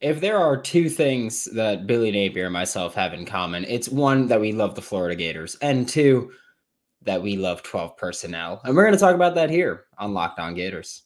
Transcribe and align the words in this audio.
if 0.00 0.20
there 0.20 0.38
are 0.38 0.56
two 0.56 0.88
things 0.88 1.44
that 1.46 1.86
Billy 1.86 2.10
Napier 2.10 2.44
and 2.44 2.52
myself 2.52 2.94
have 2.94 3.12
in 3.14 3.24
common, 3.24 3.64
it's 3.64 3.88
one 3.88 4.28
that 4.28 4.40
we 4.40 4.52
love 4.52 4.74
the 4.74 4.82
Florida 4.82 5.16
Gators, 5.16 5.56
and 5.60 5.88
two 5.88 6.30
that 7.02 7.22
we 7.22 7.36
love 7.36 7.62
12 7.62 7.96
personnel. 7.96 8.60
And 8.64 8.76
we're 8.76 8.84
going 8.84 8.94
to 8.94 9.00
talk 9.00 9.14
about 9.14 9.34
that 9.34 9.50
here 9.50 9.84
on 9.98 10.14
Locked 10.14 10.38
On 10.38 10.54
Gators. 10.54 11.02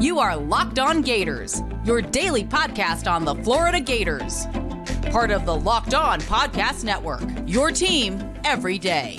You 0.00 0.18
are 0.18 0.36
Locked 0.36 0.78
On 0.78 1.02
Gators, 1.02 1.62
your 1.84 2.00
daily 2.00 2.44
podcast 2.44 3.10
on 3.10 3.24
the 3.24 3.34
Florida 3.36 3.80
Gators. 3.80 4.46
Part 5.10 5.30
of 5.30 5.44
the 5.44 5.54
Locked 5.54 5.94
On 5.94 6.20
Podcast 6.22 6.84
Network, 6.84 7.22
your 7.46 7.70
team 7.70 8.34
every 8.44 8.78
day. 8.78 9.16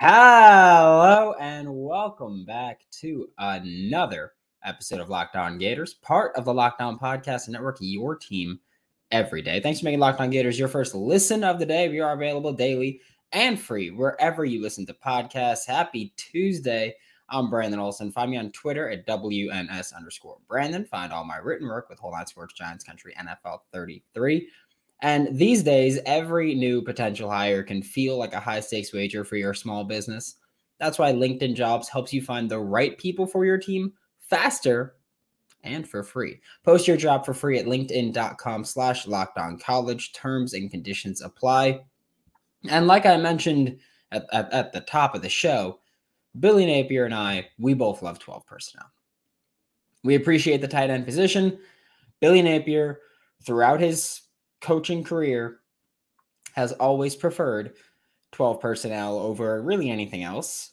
Hello 0.00 1.34
and 1.40 1.68
welcome 1.68 2.44
back 2.44 2.82
to 3.00 3.28
another 3.38 4.34
episode 4.62 5.00
of 5.00 5.08
Locked 5.08 5.34
On 5.34 5.58
Gators, 5.58 5.94
part 5.94 6.36
of 6.36 6.44
the 6.44 6.54
Locked 6.54 6.80
On 6.80 6.96
Podcast 6.96 7.48
Network, 7.48 7.78
your 7.80 8.14
team 8.14 8.60
every 9.10 9.42
day. 9.42 9.58
Thanks 9.58 9.80
for 9.80 9.86
making 9.86 9.98
Locked 9.98 10.20
On 10.20 10.30
Gators 10.30 10.56
your 10.56 10.68
first 10.68 10.94
listen 10.94 11.42
of 11.42 11.58
the 11.58 11.66
day. 11.66 11.88
We 11.88 11.98
are 11.98 12.12
available 12.12 12.52
daily 12.52 13.00
and 13.32 13.58
free 13.58 13.90
wherever 13.90 14.44
you 14.44 14.62
listen 14.62 14.86
to 14.86 14.94
podcasts. 14.94 15.66
Happy 15.66 16.14
Tuesday. 16.16 16.94
I'm 17.28 17.50
Brandon 17.50 17.80
Olsen. 17.80 18.12
Find 18.12 18.30
me 18.30 18.36
on 18.36 18.52
Twitter 18.52 18.88
at 18.88 19.04
WNS 19.04 19.96
underscore 19.96 20.38
Brandon. 20.46 20.84
Find 20.84 21.12
all 21.12 21.24
my 21.24 21.38
written 21.38 21.66
work 21.66 21.88
with 21.90 21.98
Whole 21.98 22.12
Nine 22.12 22.28
Sports 22.28 22.54
Giants 22.54 22.84
Country 22.84 23.16
NFL 23.18 23.62
33. 23.72 24.48
And 25.00 25.36
these 25.36 25.62
days, 25.62 26.00
every 26.06 26.54
new 26.54 26.82
potential 26.82 27.30
hire 27.30 27.62
can 27.62 27.82
feel 27.82 28.16
like 28.16 28.32
a 28.32 28.40
high 28.40 28.60
stakes 28.60 28.92
wager 28.92 29.24
for 29.24 29.36
your 29.36 29.54
small 29.54 29.84
business. 29.84 30.36
That's 30.80 30.98
why 30.98 31.12
LinkedIn 31.12 31.54
Jobs 31.54 31.88
helps 31.88 32.12
you 32.12 32.22
find 32.22 32.50
the 32.50 32.58
right 32.58 32.96
people 32.98 33.26
for 33.26 33.44
your 33.44 33.58
team 33.58 33.92
faster 34.20 34.96
and 35.64 35.88
for 35.88 36.02
free. 36.02 36.40
Post 36.64 36.86
your 36.86 36.96
job 36.96 37.24
for 37.24 37.34
free 37.34 37.58
at 37.58 37.66
linkedin.com 37.66 38.64
slash 38.64 39.06
lockdown 39.06 39.60
college. 39.60 40.12
Terms 40.12 40.54
and 40.54 40.70
conditions 40.70 41.22
apply. 41.22 41.80
And 42.68 42.86
like 42.86 43.06
I 43.06 43.16
mentioned 43.16 43.78
at, 44.12 44.26
at, 44.32 44.52
at 44.52 44.72
the 44.72 44.80
top 44.80 45.14
of 45.14 45.22
the 45.22 45.28
show, 45.28 45.80
Billy 46.38 46.66
Napier 46.66 47.04
and 47.04 47.14
I, 47.14 47.48
we 47.58 47.74
both 47.74 48.02
love 48.02 48.18
12 48.18 48.46
personnel. 48.46 48.86
We 50.04 50.14
appreciate 50.14 50.60
the 50.60 50.68
tight 50.68 50.90
end 50.90 51.04
position. 51.04 51.58
Billy 52.20 52.42
Napier, 52.42 53.00
throughout 53.44 53.80
his 53.80 54.22
coaching 54.60 55.04
career 55.04 55.60
has 56.52 56.72
always 56.72 57.14
preferred 57.14 57.74
12 58.32 58.60
personnel 58.60 59.18
over 59.18 59.62
really 59.62 59.90
anything 59.90 60.22
else. 60.22 60.70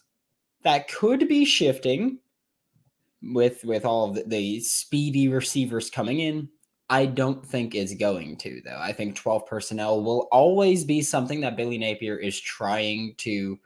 That 0.63 0.91
could 0.91 1.27
be 1.27 1.45
shifting 1.45 2.19
with 3.21 3.63
with 3.63 3.85
all 3.85 4.13
the, 4.13 4.23
the 4.23 4.59
speedy 4.61 5.27
receivers 5.27 5.89
coming 5.89 6.19
in. 6.19 6.49
I 6.89 7.07
don't 7.07 7.43
think 7.43 7.73
it's 7.73 7.95
going 7.95 8.37
to 8.37 8.61
though. 8.63 8.79
I 8.79 8.93
think 8.93 9.15
12 9.15 9.45
personnel 9.45 10.03
will 10.03 10.27
always 10.31 10.83
be 10.83 11.01
something 11.01 11.41
that 11.41 11.57
Billy 11.57 11.77
Napier 11.77 12.17
is 12.17 12.39
trying 12.39 13.15
to 13.17 13.59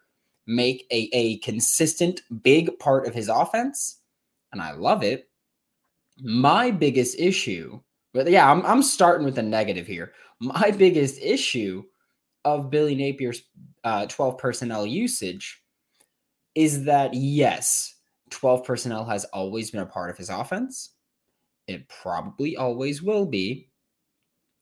make 0.48 0.88
a, 0.92 1.10
a 1.14 1.38
consistent 1.40 2.22
big 2.42 2.78
part 2.80 3.08
of 3.08 3.14
his 3.14 3.30
offense. 3.30 4.00
And 4.52 4.62
I 4.62 4.72
love 4.72 5.04
it. 5.04 5.30
My 6.22 6.72
biggest 6.72 7.20
issue 7.20 7.80
but 8.14 8.30
yeah, 8.30 8.50
I'm 8.52 8.66
I'm 8.66 8.84
starting 8.84 9.26
with 9.26 9.38
a 9.38 9.44
negative 9.44 9.88
here. 9.88 10.14
My 10.40 10.72
biggest 10.72 11.20
issue 11.22 11.84
of 12.46 12.70
Billy 12.70 12.96
Napier's 12.96 13.42
uh, 13.84 14.06
12 14.08 14.38
personnel 14.38 14.86
usage 14.86 15.62
is 16.56 16.86
that 16.86 17.14
yes, 17.14 17.96
12 18.32 18.64
personnel 18.64 19.06
has 19.06 19.26
always 19.26 19.72
been 19.72 19.82
a 19.82 19.86
part 19.86 20.10
of 20.10 20.18
his 20.18 20.30
offense. 20.30 20.92
It 21.68 21.88
probably 21.88 22.58
always 22.58 23.02
will 23.02 23.26
be. 23.26 23.70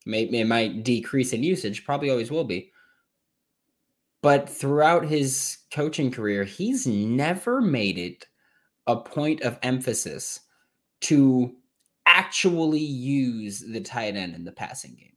Maybe 0.05 0.39
it 0.39 0.47
might 0.47 0.83
decrease 0.83 1.33
in 1.33 1.43
usage, 1.43 1.85
probably 1.85 2.09
always 2.09 2.31
will 2.31 2.43
be. 2.43 2.71
But 4.21 4.49
throughout 4.49 5.05
his 5.05 5.57
coaching 5.71 6.11
career, 6.11 6.43
he's 6.43 6.87
never 6.87 7.61
made 7.61 7.97
it 7.97 8.25
a 8.87 8.95
point 8.95 9.41
of 9.41 9.59
emphasis 9.61 10.39
to 11.01 11.55
actually 12.07 12.79
use 12.79 13.59
the 13.59 13.81
tight 13.81 14.15
end 14.15 14.33
in 14.33 14.45
the 14.45 14.51
passing 14.51 14.95
game. 14.95 15.11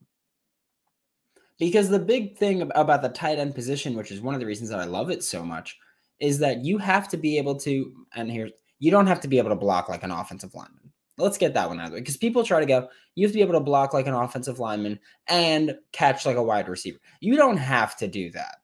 Because 1.57 1.89
the 1.89 1.99
big 1.99 2.37
thing 2.37 2.69
about 2.75 3.01
the 3.01 3.09
tight 3.09 3.39
end 3.39 3.55
position, 3.55 3.95
which 3.95 4.11
is 4.11 4.21
one 4.21 4.33
of 4.33 4.39
the 4.39 4.45
reasons 4.45 4.69
that 4.69 4.79
I 4.79 4.85
love 4.85 5.09
it 5.09 5.23
so 5.23 5.43
much, 5.43 5.77
is 6.19 6.39
that 6.39 6.63
you 6.63 6.77
have 6.77 7.07
to 7.09 7.17
be 7.17 7.37
able 7.37 7.55
to, 7.55 7.93
and 8.15 8.29
here, 8.29 8.49
you 8.79 8.91
don't 8.91 9.07
have 9.07 9.21
to 9.21 9.27
be 9.27 9.37
able 9.37 9.49
to 9.49 9.55
block 9.55 9.89
like 9.89 10.03
an 10.03 10.11
offensive 10.11 10.53
lineman. 10.53 10.91
Let's 11.17 11.37
get 11.37 11.53
that 11.53 11.69
one 11.69 11.79
out 11.79 11.85
of 11.85 11.91
the 11.91 11.95
way 11.95 12.01
because 12.01 12.17
people 12.17 12.43
try 12.43 12.59
to 12.59 12.65
go, 12.65 12.87
you 13.15 13.25
have 13.25 13.31
to 13.31 13.37
be 13.37 13.43
able 13.43 13.53
to 13.53 13.59
block 13.59 13.93
like 13.93 14.07
an 14.07 14.13
offensive 14.13 14.59
lineman 14.59 14.99
and 15.27 15.75
catch 15.91 16.25
like 16.25 16.37
a 16.37 16.43
wide 16.43 16.67
receiver. 16.67 16.99
You 17.19 17.35
don't 17.35 17.57
have 17.57 17.95
to 17.97 18.07
do 18.07 18.31
that. 18.31 18.57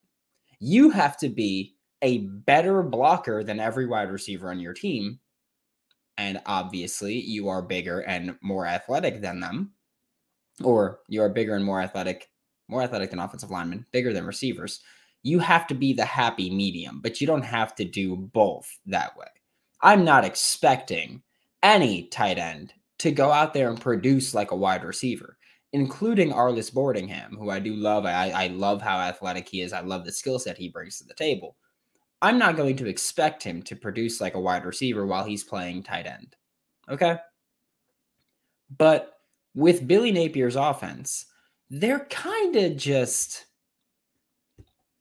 You 0.60 0.90
have 0.90 1.18
to 1.18 1.30
be 1.30 1.76
a 2.02 2.20
better 2.20 2.82
blocker 2.82 3.44
than 3.44 3.60
every 3.60 3.86
wide 3.86 4.12
receiver 4.12 4.50
on 4.50 4.60
your 4.60 4.74
team 4.74 5.20
and 6.18 6.42
obviously 6.46 7.20
you 7.20 7.50
are 7.50 7.62
bigger 7.62 8.02
and 8.02 8.36
more 8.42 8.66
athletic 8.66 9.22
than 9.22 9.40
them, 9.40 9.72
or 10.64 11.00
you 11.08 11.22
are 11.22 11.30
bigger 11.30 11.56
and 11.56 11.66
more 11.66 11.82
athletic, 11.82 12.30
more 12.68 12.82
athletic 12.82 13.10
than 13.10 13.20
offensive 13.20 13.52
linemen, 13.52 13.86
bigger 13.92 14.14
than 14.14 14.26
receivers, 14.26 14.82
you 15.24 15.40
have 15.40 15.68
to 15.68 15.76
be 15.76 15.94
the 15.94 16.06
happy 16.06 16.50
medium, 16.50 17.02
but 17.02 17.20
you 17.20 17.28
don't 17.28 17.44
have 17.44 17.76
to 17.76 17.86
do 17.86 18.16
both 18.16 18.70
that 18.86 19.16
way. 19.18 19.28
I'm 19.82 20.04
not 20.04 20.26
expecting 20.26 21.22
any 21.64 22.04
tight 22.04 22.38
end 22.38 22.74
to 23.00 23.12
go 23.12 23.32
out 23.32 23.54
there 23.54 23.70
and 23.70 23.80
produce 23.80 24.34
like 24.34 24.52
a 24.52 24.56
wide 24.56 24.84
receiver, 24.84 25.38
including 25.74 26.32
Arlis 26.32 26.74
Boardingham, 26.74 27.32
who 27.38 27.50
I 27.50 27.60
do 27.60 27.76
love. 27.76 28.06
I, 28.06 28.32
I 28.32 28.48
love 28.48 28.82
how 28.82 29.00
athletic 29.00 29.48
he 29.50 29.62
is. 29.62 29.74
I 29.74 29.82
love 29.82 30.06
the 30.06 30.12
skill 30.12 30.40
set 30.40 30.58
he 30.58 30.70
brings 30.70 30.98
to 30.98 31.04
the 31.04 31.14
table. 31.14 31.58
I'm 32.22 32.40
not 32.40 32.58
going 32.58 32.78
to 32.78 32.88
expect 32.88 33.44
him 33.44 33.62
to 33.64 33.76
produce 33.76 34.20
like 34.20 34.34
a 34.34 34.40
wide 34.40 34.66
receiver 34.66 35.06
while 35.06 35.24
he's 35.24 35.44
playing 35.44 35.84
tight 35.84 36.08
end. 36.08 36.36
Okay. 36.90 37.18
But 38.76 39.14
with 39.54 39.88
Billy 39.88 40.12
Napier's 40.12 40.56
offense, 40.56 41.26
they're 41.70 42.06
kind 42.06 42.56
of 42.56 42.78
just 42.78 43.46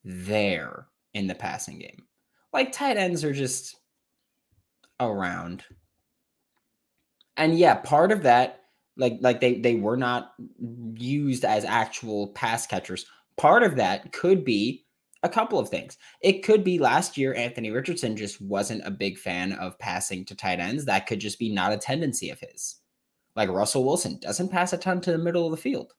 there 0.04 0.87
in 1.15 1.27
the 1.27 1.34
passing 1.34 1.78
game. 1.78 2.04
Like 2.53 2.72
tight 2.72 2.97
ends 2.97 3.25
are 3.25 3.33
just 3.33 3.77
around. 5.00 5.65
And 7.37 7.59
yeah, 7.59 7.75
part 7.77 8.12
of 8.12 8.22
that, 8.22 8.60
like 8.97 9.19
like 9.21 9.41
they 9.41 9.60
they 9.60 9.75
were 9.75 9.97
not 9.97 10.33
used 10.94 11.44
as 11.44 11.65
actual 11.65 12.28
pass 12.28 12.66
catchers. 12.66 13.04
Part 13.37 13.62
of 13.62 13.77
that 13.77 14.12
could 14.12 14.44
be 14.44 14.85
a 15.22 15.28
couple 15.28 15.59
of 15.59 15.69
things. 15.69 15.99
It 16.21 16.44
could 16.44 16.62
be 16.62 16.78
last 16.78 17.16
year 17.16 17.34
Anthony 17.34 17.71
Richardson 17.71 18.16
just 18.16 18.41
wasn't 18.41 18.87
a 18.87 18.91
big 18.91 19.19
fan 19.19 19.53
of 19.54 19.78
passing 19.78 20.25
to 20.27 20.34
tight 20.34 20.60
ends. 20.60 20.84
That 20.84 21.06
could 21.06 21.21
just 21.21 21.38
be 21.38 21.53
not 21.53 21.72
a 21.72 21.78
tendency 21.78 22.31
of 22.31 22.41
his. 22.41 22.77
Like 23.34 23.49
Russell 23.49 23.84
Wilson 23.84 24.19
doesn't 24.21 24.50
pass 24.50 24.72
a 24.72 24.78
ton 24.78 25.00
to 25.03 25.12
the 25.12 25.19
middle 25.19 25.44
of 25.44 25.50
the 25.50 25.56
field. 25.56 25.93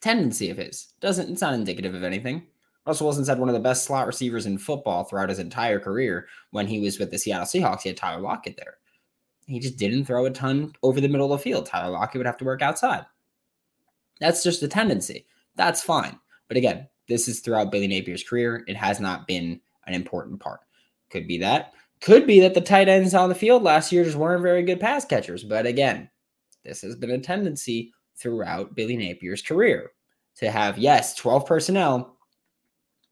Tendency 0.00 0.50
of 0.50 0.56
his. 0.56 0.94
Doesn't 1.00 1.30
it's 1.30 1.40
not 1.40 1.54
indicative 1.54 1.94
of 1.94 2.02
anything. 2.02 2.46
Russell 2.86 3.06
Wilson's 3.06 3.28
had 3.28 3.38
one 3.38 3.48
of 3.48 3.52
the 3.52 3.60
best 3.60 3.84
slot 3.84 4.08
receivers 4.08 4.46
in 4.46 4.58
football 4.58 5.04
throughout 5.04 5.28
his 5.28 5.38
entire 5.38 5.78
career 5.78 6.26
when 6.50 6.66
he 6.66 6.80
was 6.80 6.98
with 6.98 7.12
the 7.12 7.18
Seattle 7.18 7.46
Seahawks. 7.46 7.82
He 7.82 7.88
had 7.88 7.96
Tyler 7.96 8.20
Lockett 8.20 8.56
there. 8.56 8.78
He 9.46 9.60
just 9.60 9.76
didn't 9.76 10.04
throw 10.04 10.24
a 10.24 10.30
ton 10.30 10.72
over 10.82 11.00
the 11.00 11.08
middle 11.08 11.32
of 11.32 11.38
the 11.38 11.42
field. 11.42 11.66
Tyler 11.66 11.92
Lockett 11.92 12.18
would 12.18 12.26
have 12.26 12.38
to 12.38 12.44
work 12.44 12.62
outside. 12.62 13.06
That's 14.18 14.42
just 14.42 14.62
a 14.62 14.68
tendency. 14.68 15.26
That's 15.54 15.82
fine. 15.82 16.18
But 16.48 16.56
again, 16.56 16.88
this 17.08 17.28
is 17.28 17.40
throughout 17.40 17.72
Billy 17.72 17.88
Napier's 17.88 18.22
career. 18.22 18.64
It 18.66 18.76
has 18.76 19.00
not 19.00 19.26
been 19.26 19.60
an 19.86 19.94
important 19.94 20.40
part. 20.40 20.60
Could 21.10 21.26
be 21.26 21.38
that. 21.38 21.72
Could 22.00 22.26
be 22.26 22.40
that 22.40 22.54
the 22.54 22.60
tight 22.60 22.88
ends 22.88 23.14
on 23.14 23.28
the 23.28 23.34
field 23.34 23.62
last 23.62 23.92
year 23.92 24.04
just 24.04 24.16
weren't 24.16 24.42
very 24.42 24.62
good 24.62 24.80
pass 24.80 25.04
catchers. 25.04 25.44
But 25.44 25.66
again, 25.66 26.10
this 26.64 26.82
has 26.82 26.96
been 26.96 27.10
a 27.10 27.18
tendency 27.18 27.92
throughout 28.16 28.74
Billy 28.74 28.96
Napier's 28.96 29.42
career 29.42 29.92
to 30.36 30.50
have, 30.50 30.78
yes, 30.78 31.14
12 31.14 31.46
personnel, 31.46 32.16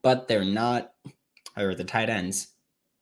but 0.02 0.28
they're 0.28 0.44
not, 0.44 0.92
or 1.56 1.74
the 1.74 1.84
tight 1.84 2.08
ends 2.08 2.48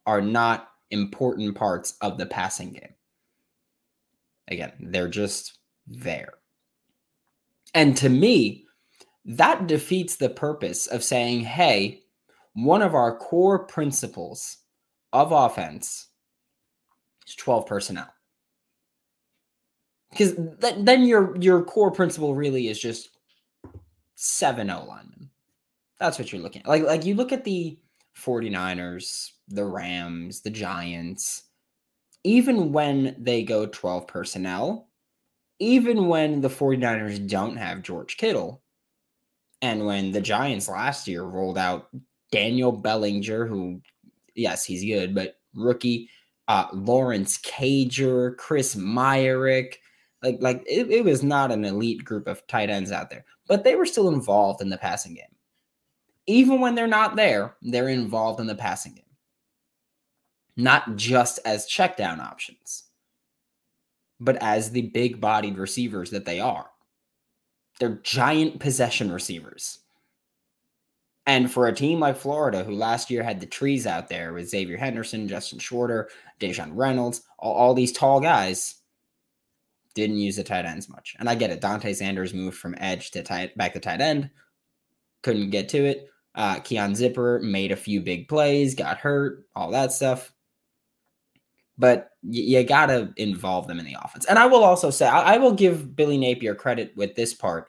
are 0.06 0.20
not 0.20 0.68
important 0.90 1.54
parts 1.54 1.94
of 2.00 2.18
the 2.18 2.26
passing 2.26 2.72
game. 2.72 2.94
Again, 4.48 4.72
they're 4.80 5.08
just 5.08 5.58
there. 5.86 6.34
And 7.74 7.96
to 7.98 8.08
me, 8.08 8.64
that 9.28 9.68
defeats 9.68 10.16
the 10.16 10.30
purpose 10.30 10.88
of 10.88 11.04
saying, 11.04 11.42
hey, 11.42 12.02
one 12.54 12.82
of 12.82 12.94
our 12.94 13.16
core 13.18 13.60
principles 13.66 14.58
of 15.12 15.32
offense 15.32 16.08
is 17.28 17.36
12 17.36 17.66
personnel. 17.66 18.08
because 20.12 20.34
th- 20.60 20.76
then 20.80 21.04
your 21.04 21.36
your 21.38 21.62
core 21.64 21.92
principle 21.92 22.34
really 22.34 22.68
is 22.68 22.80
just 22.80 23.10
seven 24.16 24.70
O 24.70 24.84
linemen. 24.86 25.30
That's 26.00 26.18
what 26.18 26.32
you're 26.32 26.42
looking 26.42 26.62
at. 26.62 26.68
Like 26.68 26.84
like 26.84 27.04
you 27.04 27.14
look 27.14 27.32
at 27.32 27.44
the 27.44 27.78
49ers, 28.16 29.32
the 29.48 29.64
Rams, 29.64 30.40
the 30.42 30.50
Giants, 30.50 31.44
even 32.24 32.72
when 32.72 33.16
they 33.18 33.42
go 33.44 33.66
12 33.66 34.06
personnel, 34.08 34.88
even 35.60 36.08
when 36.08 36.40
the 36.40 36.48
49ers 36.50 37.28
don't 37.28 37.56
have 37.56 37.82
George 37.82 38.16
Kittle, 38.16 38.62
and 39.62 39.84
when 39.84 40.12
the 40.12 40.20
Giants 40.20 40.68
last 40.68 41.08
year 41.08 41.22
rolled 41.22 41.58
out 41.58 41.88
Daniel 42.30 42.72
Bellinger, 42.72 43.46
who, 43.46 43.80
yes, 44.34 44.64
he's 44.64 44.84
good, 44.84 45.14
but 45.14 45.38
rookie, 45.54 46.08
uh, 46.46 46.66
Lawrence 46.72 47.38
Cager, 47.38 48.36
Chris 48.36 48.74
Myarick, 48.74 49.74
like 50.22 50.38
like 50.40 50.62
it, 50.66 50.90
it 50.90 51.04
was 51.04 51.22
not 51.22 51.52
an 51.52 51.64
elite 51.64 52.04
group 52.04 52.26
of 52.26 52.46
tight 52.46 52.70
ends 52.70 52.92
out 52.92 53.10
there, 53.10 53.24
but 53.46 53.64
they 53.64 53.76
were 53.76 53.86
still 53.86 54.08
involved 54.08 54.60
in 54.60 54.68
the 54.68 54.78
passing 54.78 55.14
game. 55.14 55.24
Even 56.26 56.60
when 56.60 56.74
they're 56.74 56.86
not 56.86 57.16
there, 57.16 57.56
they're 57.62 57.88
involved 57.88 58.40
in 58.40 58.46
the 58.46 58.54
passing 58.54 58.94
game. 58.94 59.04
Not 60.56 60.96
just 60.96 61.38
as 61.44 61.66
check 61.66 61.96
down 61.96 62.20
options, 62.20 62.84
but 64.18 64.36
as 64.42 64.70
the 64.70 64.82
big 64.82 65.20
bodied 65.20 65.56
receivers 65.56 66.10
that 66.10 66.24
they 66.24 66.40
are. 66.40 66.68
They're 67.80 68.00
giant 68.02 68.60
possession 68.60 69.12
receivers. 69.12 69.80
And 71.26 71.52
for 71.52 71.66
a 71.66 71.74
team 71.74 72.00
like 72.00 72.16
Florida, 72.16 72.64
who 72.64 72.72
last 72.72 73.10
year 73.10 73.22
had 73.22 73.38
the 73.38 73.46
trees 73.46 73.86
out 73.86 74.08
there 74.08 74.32
with 74.32 74.48
Xavier 74.48 74.78
Henderson, 74.78 75.28
Justin 75.28 75.58
Shorter, 75.58 76.08
Daejon 76.40 76.70
Reynolds, 76.72 77.22
all, 77.38 77.52
all 77.52 77.74
these 77.74 77.92
tall 77.92 78.18
guys, 78.18 78.76
didn't 79.94 80.16
use 80.16 80.36
the 80.36 80.44
tight 80.44 80.64
ends 80.64 80.88
much. 80.88 81.16
And 81.18 81.28
I 81.28 81.34
get 81.34 81.50
it. 81.50 81.60
Dante 81.60 81.92
Zanders 81.92 82.32
moved 82.32 82.56
from 82.56 82.74
edge 82.78 83.10
to 83.10 83.22
tight 83.22 83.56
back 83.58 83.74
to 83.74 83.80
tight 83.80 84.00
end. 84.00 84.30
Couldn't 85.22 85.50
get 85.50 85.68
to 85.70 85.84
it. 85.84 86.08
Uh, 86.34 86.60
Keon 86.60 86.92
Zipperer 86.92 87.42
made 87.42 87.72
a 87.72 87.76
few 87.76 88.00
big 88.00 88.28
plays, 88.28 88.74
got 88.74 88.98
hurt, 88.98 89.44
all 89.54 89.70
that 89.72 89.92
stuff. 89.92 90.32
But 91.78 92.10
you, 92.22 92.58
you 92.58 92.64
got 92.64 92.86
to 92.86 93.12
involve 93.16 93.68
them 93.68 93.78
in 93.78 93.84
the 93.84 93.96
offense. 94.02 94.24
And 94.24 94.38
I 94.38 94.46
will 94.46 94.64
also 94.64 94.90
say, 94.90 95.06
I, 95.06 95.34
I 95.34 95.38
will 95.38 95.52
give 95.52 95.94
Billy 95.94 96.18
Napier 96.18 96.54
credit 96.54 96.92
with 96.96 97.14
this 97.14 97.34
part, 97.34 97.68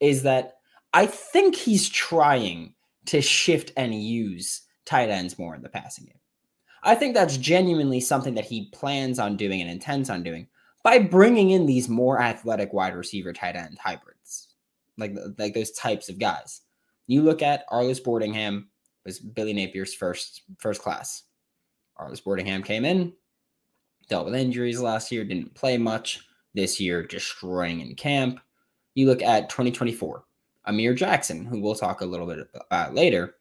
is 0.00 0.22
that 0.24 0.54
I 0.92 1.06
think 1.06 1.54
he's 1.54 1.88
trying 1.88 2.74
to 3.06 3.20
shift 3.20 3.72
and 3.76 3.94
use 3.94 4.62
tight 4.84 5.10
ends 5.10 5.38
more 5.38 5.54
in 5.54 5.62
the 5.62 5.68
passing 5.68 6.06
game. 6.06 6.14
I 6.82 6.94
think 6.94 7.14
that's 7.14 7.36
genuinely 7.36 8.00
something 8.00 8.34
that 8.34 8.44
he 8.44 8.70
plans 8.70 9.18
on 9.18 9.36
doing 9.36 9.60
and 9.60 9.70
intends 9.70 10.10
on 10.10 10.22
doing 10.22 10.48
by 10.84 10.98
bringing 10.98 11.50
in 11.50 11.66
these 11.66 11.88
more 11.88 12.20
athletic 12.20 12.72
wide 12.72 12.94
receiver 12.94 13.32
tight 13.32 13.56
end 13.56 13.78
hybrids, 13.78 14.54
like 14.96 15.14
like 15.38 15.54
those 15.54 15.72
types 15.72 16.08
of 16.08 16.18
guys. 16.18 16.62
You 17.06 17.22
look 17.22 17.42
at 17.42 17.68
Arlis 17.68 18.02
Boardingham 18.02 18.66
was 19.04 19.18
Billy 19.18 19.52
Napier's 19.52 19.94
first 19.94 20.42
first 20.58 20.80
class. 20.80 21.24
Arlis 21.98 22.22
Boardingham 22.22 22.64
came 22.64 22.84
in, 22.84 23.12
dealt 24.08 24.26
with 24.26 24.34
injuries 24.34 24.80
last 24.80 25.12
year, 25.12 25.24
didn't 25.24 25.54
play 25.54 25.78
much. 25.78 26.24
This 26.54 26.80
year, 26.80 27.04
destroying 27.04 27.80
in 27.80 27.94
camp. 27.94 28.40
You 28.94 29.06
look 29.06 29.22
at 29.22 29.50
2024, 29.50 30.24
Amir 30.64 30.94
Jackson, 30.94 31.44
who 31.44 31.60
we'll 31.60 31.74
talk 31.74 32.00
a 32.00 32.06
little 32.06 32.26
bit 32.26 32.48
about 32.54 32.94
later. 32.94 33.36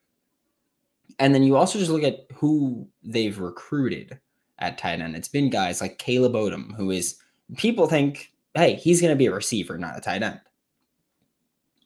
And 1.18 1.34
then 1.34 1.42
you 1.42 1.56
also 1.56 1.80
just 1.80 1.90
look 1.90 2.04
at 2.04 2.28
who 2.36 2.88
they've 3.02 3.40
recruited 3.40 4.19
at 4.60 4.78
tight 4.78 5.00
end. 5.00 5.16
It's 5.16 5.30
been 5.30 5.50
guys 5.50 5.81
like 5.81 5.98
Caleb 5.98 6.34
Odom, 6.34 6.75
who 6.75 6.92
is 6.92 7.18
people 7.56 7.88
think, 7.88 8.31
hey, 8.54 8.75
he's 8.75 9.02
going 9.02 9.14
to 9.14 9.18
be 9.18 9.28
a 9.28 9.34
receiver, 9.34 9.78
not 9.78 9.98
a 9.98 10.02
tight 10.02 10.22
end. 10.22 10.42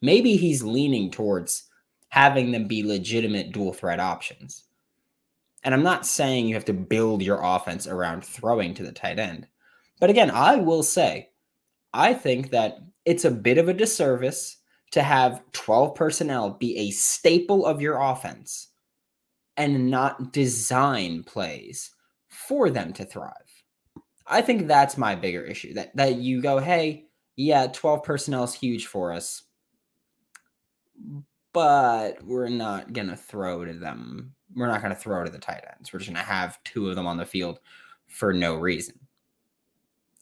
Maybe 0.02 0.36
he's 0.36 0.64
leaning 0.64 1.12
towards 1.12 1.70
having 2.10 2.52
them 2.52 2.68
be 2.68 2.84
legitimate 2.84 3.54
dual 3.54 3.74
threat 3.74 4.00
options. 4.00 4.64
And 5.64 5.74
I'm 5.74 5.84
not 5.84 6.06
saying 6.06 6.48
you 6.48 6.56
have 6.56 6.66
to 6.66 6.74
build 6.74 7.22
your 7.22 7.40
offense 7.44 7.88
around 7.88 8.24
throwing 8.24 8.74
to 8.76 8.84
the 8.84 8.92
tight 8.92 9.20
end. 9.20 9.48
But 10.00 10.10
again, 10.10 10.32
I 10.32 10.56
will 10.56 10.84
say, 10.84 11.30
I 11.94 12.14
think 12.14 12.50
that 12.52 12.80
it's 13.06 13.26
a 13.26 13.32
bit 13.32 13.58
of 13.58 13.68
a 13.68 13.74
disservice 13.74 14.58
to 14.92 15.04
have 15.04 15.44
12 15.52 15.96
personnel 15.96 16.52
be 16.52 16.78
a 16.78 16.92
staple 16.92 17.66
of 17.66 17.82
your 17.82 18.02
offense 18.02 18.70
and 19.58 19.92
not 19.92 20.34
design 20.34 21.24
plays 21.24 21.92
for 22.28 22.70
them 22.70 22.94
to 22.94 23.06
thrive. 23.06 23.34
I 24.26 24.42
think 24.42 24.66
that's 24.68 24.98
my 24.98 25.16
bigger 25.16 25.44
issue 25.44 25.74
that 25.74 25.96
that 25.96 26.16
you 26.16 26.42
go, 26.42 26.58
"Hey, 26.60 27.08
yeah, 27.36 27.68
12 27.68 28.04
personnel 28.04 28.44
is 28.46 28.54
huge 28.54 28.88
for 28.88 29.12
us 29.12 29.44
but 31.54 32.24
we're 32.24 32.50
not 32.50 32.94
going 32.94 33.10
to 33.10 33.16
throw 33.16 33.66
to 33.66 33.74
them. 33.74 34.34
We're 34.56 34.68
not 34.68 34.82
going 34.82 34.94
to 34.94 35.00
throw 35.00 35.24
to 35.24 35.32
the 35.32 35.40
tight 35.40 35.64
ends. 35.76 35.92
We're 35.92 36.00
just 36.00 36.12
going 36.12 36.24
to 36.24 36.32
have 36.32 36.62
two 36.64 36.90
of 36.90 36.96
them 36.96 37.08
on 37.08 37.18
the 37.18 37.26
field 37.26 37.60
for 38.08 38.34
no 38.34 38.56
reason. 38.56 39.00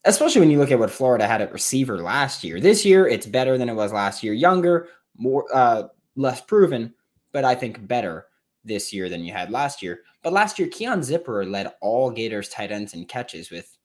Especially 0.05 0.39
when 0.39 0.51
you 0.51 0.59
look 0.59 0.71
at 0.71 0.79
what 0.79 0.91
Florida 0.91 1.27
had 1.27 1.41
at 1.41 1.51
receiver 1.51 1.99
last 1.99 2.43
year. 2.43 2.59
This 2.59 2.85
year, 2.85 3.07
it's 3.07 3.25
better 3.25 3.57
than 3.57 3.69
it 3.69 3.75
was 3.75 3.91
last 3.91 4.23
year. 4.23 4.33
Younger, 4.33 4.87
more, 5.17 5.45
uh, 5.53 5.89
less 6.15 6.41
proven, 6.41 6.93
but 7.31 7.43
I 7.43 7.55
think 7.55 7.87
better 7.87 8.27
this 8.63 8.93
year 8.93 9.09
than 9.09 9.23
you 9.23 9.33
had 9.33 9.51
last 9.51 9.81
year. 9.81 10.01
But 10.23 10.33
last 10.33 10.59
year, 10.59 10.67
Keon 10.67 11.01
Zipperer 11.01 11.49
led 11.49 11.73
all 11.81 12.11
Gators 12.11 12.49
tight 12.49 12.71
ends 12.71 12.93
in 12.93 13.05
catches 13.05 13.49
with 13.49 13.77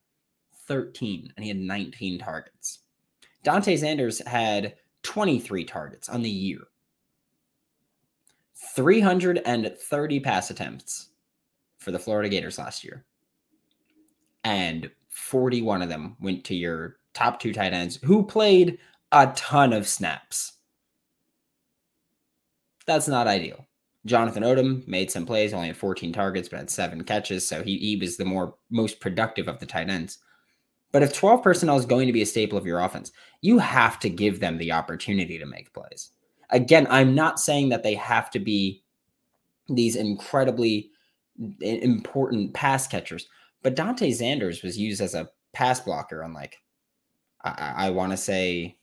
13, 0.67 1.33
and 1.35 1.43
he 1.43 1.49
had 1.49 1.59
19 1.59 2.19
targets. 2.19 2.79
Dante 3.43 3.75
Zanders 3.77 4.25
had 4.25 4.75
23 5.03 5.63
targets 5.65 6.09
on 6.09 6.21
the 6.21 6.29
year. 6.29 6.61
330 8.55 10.19
pass 10.19 10.49
attempts 10.49 11.09
for 11.77 11.91
the 11.91 11.99
Florida 11.99 12.29
Gators 12.29 12.57
last 12.57 12.83
year. 12.83 13.05
And 14.43 14.89
41 15.09 15.81
of 15.81 15.89
them 15.89 16.15
went 16.19 16.43
to 16.45 16.55
your 16.55 16.97
top 17.13 17.39
two 17.39 17.53
tight 17.53 17.73
ends 17.73 17.99
who 18.03 18.23
played 18.23 18.77
a 19.11 19.27
ton 19.35 19.73
of 19.73 19.87
snaps. 19.87 20.53
That's 22.85 23.07
not 23.07 23.27
ideal. 23.27 23.65
Jonathan 24.05 24.43
Odom 24.43 24.87
made 24.87 25.09
some 25.09 25.25
plays, 25.25 25.53
only 25.53 25.67
had 25.67 25.77
14 25.77 26.13
targets, 26.13 26.47
but 26.47 26.59
had 26.59 26.69
seven 26.69 27.03
catches. 27.03 27.47
So 27.47 27.63
he, 27.63 27.77
he 27.77 27.95
was 27.95 28.17
the 28.17 28.25
more 28.25 28.55
most 28.69 28.99
productive 28.99 29.47
of 29.47 29.59
the 29.59 29.65
tight 29.65 29.89
ends. 29.89 30.19
But 30.91 31.01
if 31.01 31.13
12 31.13 31.41
personnel 31.41 31.77
is 31.77 31.85
going 31.85 32.05
to 32.07 32.13
be 32.13 32.21
a 32.21 32.25
staple 32.25 32.57
of 32.57 32.65
your 32.65 32.79
offense, 32.79 33.11
you 33.41 33.57
have 33.57 33.99
to 33.99 34.09
give 34.09 34.39
them 34.39 34.57
the 34.57 34.71
opportunity 34.71 35.39
to 35.39 35.45
make 35.45 35.73
plays. 35.73 36.11
Again, 36.49 36.87
I'm 36.89 37.15
not 37.15 37.39
saying 37.39 37.69
that 37.69 37.83
they 37.83 37.95
have 37.95 38.29
to 38.31 38.39
be 38.39 38.83
these 39.67 39.95
incredibly 39.95 40.91
important 41.61 42.53
pass 42.53 42.87
catchers, 42.87 43.27
but 43.63 43.75
Dante 43.75 44.11
Zanders 44.11 44.63
was 44.63 44.77
used 44.77 45.01
as 45.01 45.15
a 45.15 45.29
pass 45.53 45.79
blocker 45.79 46.23
on 46.23 46.33
like 46.33 46.57
I, 47.43 47.73
I 47.77 47.89
want 47.89 48.11
to 48.11 48.17
say 48.17 48.77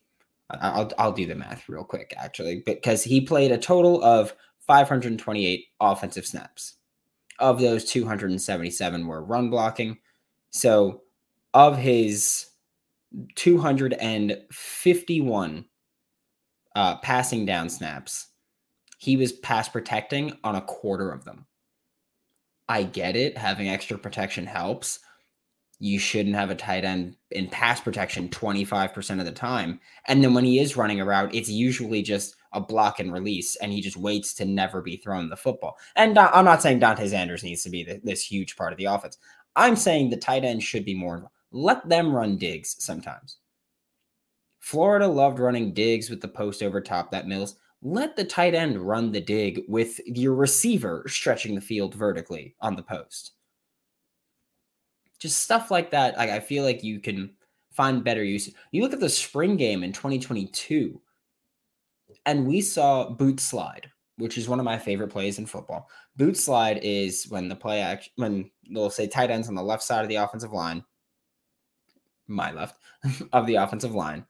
I'll 0.50 0.90
I'll 0.98 1.12
do 1.12 1.26
the 1.26 1.34
math 1.34 1.68
real 1.68 1.84
quick 1.84 2.14
actually 2.16 2.62
because 2.66 3.04
he 3.04 3.20
played 3.20 3.52
a 3.52 3.58
total 3.58 4.02
of 4.02 4.34
528 4.66 5.66
offensive 5.80 6.26
snaps. 6.26 6.74
Of 7.38 7.60
those 7.60 7.84
277 7.86 9.06
were 9.06 9.24
run 9.24 9.50
blocking. 9.50 9.98
So 10.50 11.02
of 11.54 11.78
his 11.78 12.46
251 13.34 15.64
uh, 16.74 16.96
passing 16.96 17.44
down 17.46 17.68
snaps, 17.68 18.28
he 18.98 19.16
was 19.16 19.32
pass 19.32 19.68
protecting 19.68 20.36
on 20.44 20.54
a 20.54 20.62
quarter 20.62 21.10
of 21.10 21.24
them. 21.24 21.46
I 22.68 22.84
get 22.84 23.16
it. 23.16 23.36
Having 23.36 23.68
extra 23.68 23.98
protection 23.98 24.46
helps. 24.46 25.00
You 25.78 25.98
shouldn't 25.98 26.36
have 26.36 26.50
a 26.50 26.54
tight 26.54 26.84
end 26.84 27.16
in 27.32 27.48
pass 27.48 27.80
protection 27.80 28.28
25% 28.28 29.18
of 29.18 29.24
the 29.24 29.32
time. 29.32 29.80
And 30.06 30.22
then 30.22 30.32
when 30.32 30.44
he 30.44 30.60
is 30.60 30.76
running 30.76 31.00
a 31.00 31.04
route, 31.04 31.34
it's 31.34 31.50
usually 31.50 32.02
just 32.02 32.36
a 32.52 32.60
block 32.60 33.00
and 33.00 33.12
release, 33.12 33.56
and 33.56 33.72
he 33.72 33.80
just 33.80 33.96
waits 33.96 34.32
to 34.34 34.44
never 34.44 34.80
be 34.80 34.96
thrown 34.96 35.28
the 35.28 35.36
football. 35.36 35.76
And 35.96 36.16
I'm 36.16 36.44
not 36.44 36.62
saying 36.62 36.78
Dante 36.78 37.08
Zanders 37.08 37.42
needs 37.42 37.64
to 37.64 37.70
be 37.70 38.00
this 38.04 38.24
huge 38.24 38.56
part 38.56 38.72
of 38.72 38.78
the 38.78 38.84
offense. 38.84 39.18
I'm 39.56 39.74
saying 39.74 40.10
the 40.10 40.16
tight 40.16 40.44
end 40.44 40.62
should 40.62 40.84
be 40.84 40.94
more. 40.94 41.28
Let 41.50 41.88
them 41.88 42.14
run 42.14 42.36
digs 42.36 42.76
sometimes. 42.78 43.38
Florida 44.72 45.06
loved 45.06 45.38
running 45.38 45.74
digs 45.74 46.08
with 46.08 46.22
the 46.22 46.28
post 46.28 46.62
over 46.62 46.80
top 46.80 47.10
that 47.10 47.26
Mills. 47.26 47.56
Let 47.82 48.16
the 48.16 48.24
tight 48.24 48.54
end 48.54 48.78
run 48.78 49.12
the 49.12 49.20
dig 49.20 49.60
with 49.68 50.00
your 50.06 50.34
receiver 50.34 51.04
stretching 51.08 51.54
the 51.54 51.60
field 51.60 51.92
vertically 51.92 52.54
on 52.58 52.74
the 52.74 52.82
post. 52.82 53.32
Just 55.18 55.42
stuff 55.42 55.70
like 55.70 55.90
that. 55.90 56.18
I, 56.18 56.36
I 56.36 56.40
feel 56.40 56.64
like 56.64 56.82
you 56.82 57.00
can 57.00 57.34
find 57.70 58.02
better 58.02 58.24
use. 58.24 58.48
You 58.70 58.80
look 58.80 58.94
at 58.94 59.00
the 59.00 59.10
spring 59.10 59.58
game 59.58 59.82
in 59.82 59.92
2022, 59.92 60.98
and 62.24 62.46
we 62.46 62.62
saw 62.62 63.10
boot 63.10 63.40
slide, 63.40 63.90
which 64.16 64.38
is 64.38 64.48
one 64.48 64.58
of 64.58 64.64
my 64.64 64.78
favorite 64.78 65.10
plays 65.10 65.38
in 65.38 65.44
football. 65.44 65.86
Boot 66.16 66.38
slide 66.38 66.80
is 66.82 67.26
when 67.28 67.46
the 67.46 67.56
play 67.56 67.82
act 67.82 68.08
when 68.16 68.50
they'll 68.72 68.88
say 68.88 69.06
tight 69.06 69.30
ends 69.30 69.50
on 69.50 69.54
the 69.54 69.62
left 69.62 69.82
side 69.82 70.02
of 70.02 70.08
the 70.08 70.16
offensive 70.16 70.54
line 70.54 70.82
my 72.26 72.52
left, 72.52 72.78
of 73.34 73.46
the 73.46 73.56
offensive 73.56 73.94
line. 73.94 74.24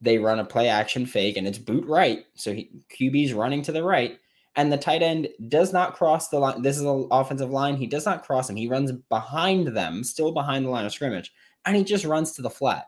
They 0.00 0.18
run 0.18 0.38
a 0.38 0.44
play 0.44 0.68
action 0.68 1.06
fake 1.06 1.36
and 1.36 1.46
it's 1.46 1.58
boot 1.58 1.84
right. 1.86 2.24
So 2.34 2.54
he, 2.54 2.70
QB's 2.98 3.34
running 3.34 3.62
to 3.62 3.72
the 3.72 3.82
right. 3.82 4.18
And 4.56 4.72
the 4.72 4.78
tight 4.78 5.02
end 5.02 5.28
does 5.48 5.72
not 5.72 5.94
cross 5.94 6.28
the 6.28 6.38
line. 6.38 6.62
This 6.62 6.76
is 6.76 6.82
an 6.82 7.06
offensive 7.10 7.50
line. 7.50 7.76
He 7.76 7.86
does 7.86 8.04
not 8.04 8.24
cross 8.24 8.50
him. 8.50 8.56
He 8.56 8.68
runs 8.68 8.90
behind 8.92 9.68
them, 9.68 10.02
still 10.02 10.32
behind 10.32 10.66
the 10.66 10.70
line 10.70 10.84
of 10.84 10.92
scrimmage, 10.92 11.32
and 11.64 11.76
he 11.76 11.84
just 11.84 12.04
runs 12.04 12.32
to 12.32 12.42
the 12.42 12.50
flat. 12.50 12.86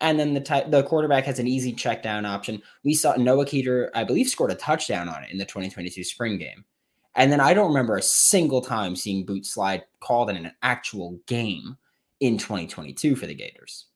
And 0.00 0.18
then 0.18 0.32
the 0.32 0.64
the 0.68 0.82
quarterback 0.82 1.24
has 1.24 1.38
an 1.38 1.46
easy 1.46 1.74
check 1.74 2.02
down 2.02 2.24
option. 2.24 2.62
We 2.82 2.94
saw 2.94 3.14
Noah 3.16 3.44
Keeter, 3.44 3.90
I 3.94 4.04
believe, 4.04 4.28
scored 4.28 4.50
a 4.50 4.54
touchdown 4.54 5.08
on 5.08 5.22
it 5.22 5.30
in 5.30 5.36
the 5.36 5.44
2022 5.44 6.02
spring 6.02 6.38
game. 6.38 6.64
And 7.14 7.30
then 7.30 7.40
I 7.40 7.52
don't 7.52 7.68
remember 7.68 7.96
a 7.96 8.02
single 8.02 8.62
time 8.62 8.96
seeing 8.96 9.26
boot 9.26 9.44
slide 9.44 9.84
called 10.00 10.30
in 10.30 10.36
an 10.36 10.52
actual 10.62 11.20
game 11.26 11.76
in 12.20 12.38
2022 12.38 13.16
for 13.16 13.26
the 13.26 13.34
Gators. 13.34 13.86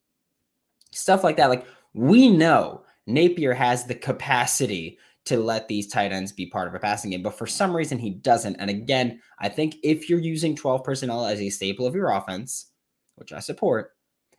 Stuff 0.91 1.25
like 1.25 1.37
that. 1.37 1.49
Like 1.49 1.67
we 1.95 2.29
know 2.29 2.85
Napier 3.07 3.55
has 3.55 3.87
the 3.87 3.95
capacity 3.95 4.99
to 5.25 5.39
let 5.39 5.69
these 5.69 5.89
tight 5.89 6.13
ends 6.13 6.33
be 6.33 6.47
part 6.47 6.69
of 6.69 6.75
a 6.75 6.79
passing 6.79 7.11
game, 7.11 7.23
but 7.23 7.39
for 7.39 7.47
some 7.47 7.75
reason 7.75 7.99
he 7.99 8.11
doesn't. 8.11 8.57
And 8.57 8.69
again, 8.69 9.21
I 9.39 9.49
think 9.49 9.77
if 9.83 10.11
you're 10.11 10.19
using 10.19 10.55
12 10.55 10.85
personnel 10.85 11.25
as 11.25 11.41
a 11.41 11.49
staple 11.49 11.87
of 11.87 11.95
your 11.95 12.11
offense, 12.11 12.67
which 13.15 13.33
I 13.33 13.41
support, 13.41 13.93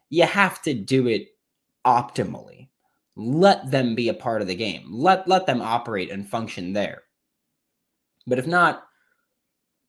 you 0.09 0.25
have 0.25 0.61
to 0.63 0.73
do 0.73 1.07
it 1.07 1.29
optimally. 1.85 2.69
Let 3.15 3.71
them 3.71 3.95
be 3.95 4.09
a 4.09 4.13
part 4.13 4.41
of 4.41 4.47
the 4.47 4.55
game. 4.55 4.87
Let 4.91 5.27
let 5.27 5.45
them 5.45 5.61
operate 5.61 6.11
and 6.11 6.27
function 6.27 6.73
there. 6.73 7.03
But 8.27 8.39
if 8.39 8.45
not, 8.45 8.83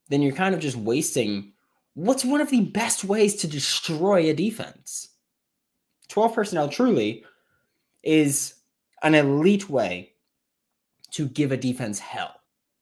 then 0.09 0.23
you're 0.23 0.33
kind 0.33 0.55
of 0.55 0.61
just 0.61 0.77
wasting 0.77 1.53
what's 1.95 2.25
one 2.25 2.41
of 2.41 2.51
the 2.51 2.67
best 2.67 3.05
ways 3.05 3.35
to 3.37 3.49
destroy 3.49 4.31
a 4.31 4.35
defense. 4.35 5.09
12 6.09 6.35
personnel 6.35 6.69
truly 6.69 7.25
is 8.07 8.55
an 9.03 9.15
elite 9.15 9.69
way 9.69 10.13
to 11.11 11.29
give 11.29 11.53
a 11.53 11.57
defense 11.57 11.99
hell. 11.99 12.35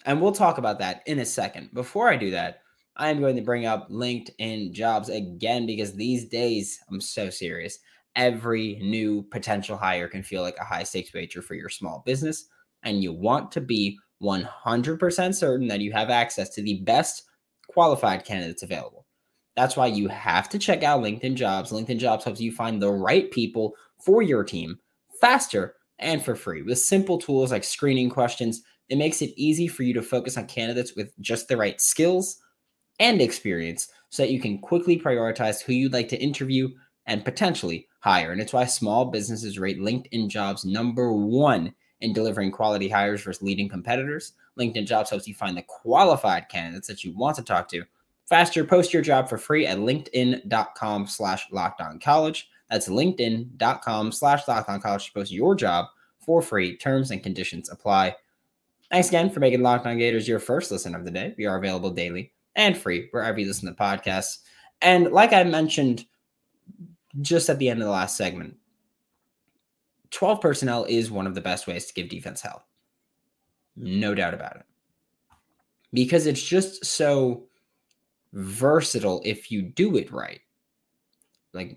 And 0.07 0.21
we'll 0.21 0.33
talk 0.33 0.59
about 0.59 0.79
that 0.81 1.03
in 1.07 1.19
a 1.19 1.25
second. 1.25 1.71
Before 1.73 2.09
I 2.09 2.17
do 2.17 2.31
that, 2.31 2.61
I 2.97 3.09
am 3.09 3.21
going 3.21 3.37
to 3.37 3.43
bring 3.43 3.67
up 3.67 3.91
LinkedIn 3.91 4.73
jobs 4.73 5.09
again 5.09 5.67
because 5.67 5.95
these 5.95 6.27
days, 6.27 6.79
I'm 6.91 7.01
so 7.01 7.31
serious 7.31 7.79
every 8.17 8.79
new 8.81 9.25
potential 9.31 9.77
hire 9.77 10.07
can 10.07 10.23
feel 10.23 10.43
like 10.43 10.57
a 10.59 10.65
high 10.65 10.85
stakes 10.85 11.13
wager 11.13 11.43
for 11.43 11.55
your 11.55 11.69
small 11.69 12.03
business. 12.07 12.49
And 12.85 13.03
you 13.03 13.13
want 13.13 13.51
to 13.53 13.61
be 13.61 13.99
100% 14.23 15.35
certain 15.35 15.69
that 15.69 15.81
you 15.81 15.93
have 15.93 16.11
access 16.11 16.51
to 16.51 16.63
the 16.63 16.83
best 16.83 17.25
qualified 17.69 18.25
candidates 18.25 18.63
available. 18.63 19.07
That's 19.57 19.77
why 19.77 19.87
you 19.87 20.09
have 20.09 20.49
to 20.51 20.59
check 20.59 20.83
out 20.83 21.03
LinkedIn 21.03 21.35
Jobs. 21.35 21.73
LinkedIn 21.73 21.99
Jobs 21.99 22.25
helps 22.25 22.41
you 22.41 22.53
find 22.53 22.81
the 22.81 22.93
right 22.93 23.31
people 23.31 23.75
for 24.05 24.23
your 24.23 24.45
team 24.45 24.79
faster 25.25 25.77
and 26.01 26.23
for 26.23 26.35
free 26.35 26.61
with 26.61 26.79
simple 26.79 27.17
tools 27.17 27.51
like 27.51 27.65
screening 27.65 28.11
questions. 28.11 28.63
It 28.91 28.99
makes 28.99 29.23
it 29.23 29.33
easy 29.37 29.67
for 29.69 29.83
you 29.83 29.95
to 29.95 30.03
focus 30.03 30.37
on 30.37 30.47
candidates 30.47 30.95
with 30.95 31.19
just 31.19 31.49
the 31.49 31.57
right 31.57 31.81
skills 31.81 32.37
and 33.01 33.23
experience 33.23 33.89
so 34.11 34.23
that 34.23 34.31
you 34.31 34.39
can 34.39 34.59
quickly 34.59 34.99
prioritize 35.01 35.63
who 35.63 35.73
you'd 35.73 35.95
like 35.95 36.09
to 36.09 36.23
interview 36.23 36.69
and 37.07 37.25
potentially 37.25 37.89
hire. 38.01 38.33
And 38.33 38.41
it's 38.41 38.53
why 38.53 38.67
small 38.67 39.07
businesses 39.07 39.59
rate 39.59 39.81
LinkedIn 39.81 40.29
jobs 40.29 40.67
number 40.67 41.11
one 41.11 41.73
in 42.03 42.13
delivering 42.13 42.51
quality 42.51 42.91
hires 42.91 43.23
versus 43.23 43.41
leading 43.43 43.71
competitors. 43.71 44.35
LinkedIn 44.61 44.87
jobs 44.87 45.09
helps 45.09 45.27
you 45.27 45.35
find 45.35 45.57
the 45.57 45.63
qualified 45.63 46.51
candidates 46.51 46.89
that 46.89 47.03
you 47.03 47.17
want 47.17 47.37
to 47.37 47.43
talk 47.43 47.67
to. 47.71 47.83
Faster, 48.27 48.63
post 48.63 48.93
your 48.93 49.03
job 49.03 49.31
for 49.31 49.39
free 49.39 49.67
at 49.67 49.79
linkedin.com 49.79 51.07
slash 51.07 51.49
college. 52.03 52.51
That's 52.71 52.89
linkedin.com 52.89 54.13
slash 54.13 54.45
college 54.45 55.07
to 55.07 55.13
post 55.13 55.33
your 55.33 55.55
job 55.55 55.87
for 56.19 56.43
free. 56.43 56.77
Terms 56.77 57.11
and 57.11 57.23
conditions 57.23 57.71
apply. 57.71 58.17
Thanks 58.91 59.09
again 59.09 59.31
for 59.31 59.41
making 59.41 59.63
Locked 59.63 59.87
On 59.87 59.99
Gators 59.99 60.29
your 60.29 60.39
first 60.39 60.71
listen 60.71 60.95
of 60.95 61.05
the 61.05 61.11
day. 61.11 61.35
We 61.37 61.47
are 61.47 61.59
available 61.59 61.91
daily 61.91 62.33
and 62.55 62.77
free 62.77 63.09
wherever 63.11 63.39
you 63.39 63.47
listen 63.47 63.69
to 63.69 63.81
podcasts. 63.81 64.39
And 64.81 65.13
like 65.13 65.33
I 65.33 65.45
mentioned 65.45 66.05
just 67.21 67.49
at 67.49 67.59
the 67.59 67.69
end 67.69 67.81
of 67.81 67.87
the 67.87 67.93
last 67.93 68.17
segment, 68.17 68.57
12 70.11 70.41
personnel 70.41 70.85
is 70.85 71.11
one 71.11 71.27
of 71.27 71.35
the 71.35 71.41
best 71.41 71.67
ways 71.67 71.87
to 71.87 71.95
give 71.95 72.09
defense 72.09 72.41
help. 72.41 72.63
No 73.77 74.15
doubt 74.15 74.35
about 74.35 74.57
it. 74.57 74.63
Because 75.93 76.27
it's 76.27 76.43
just 76.43 76.85
so 76.85 77.47
versatile 78.33 79.23
if 79.25 79.51
you 79.51 79.63
do 79.63 79.97
it 79.97 80.13
right. 80.13 80.41
Like 81.53 81.77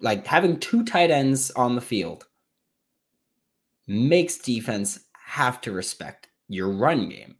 like 0.00 0.26
having 0.26 0.58
two 0.58 0.84
tight 0.84 1.10
ends 1.10 1.50
on 1.52 1.74
the 1.74 1.80
field 1.80 2.26
makes 3.86 4.38
defense 4.38 5.00
have 5.24 5.60
to 5.60 5.72
respect 5.72 6.28
your 6.48 6.70
run 6.70 7.08
game 7.08 7.36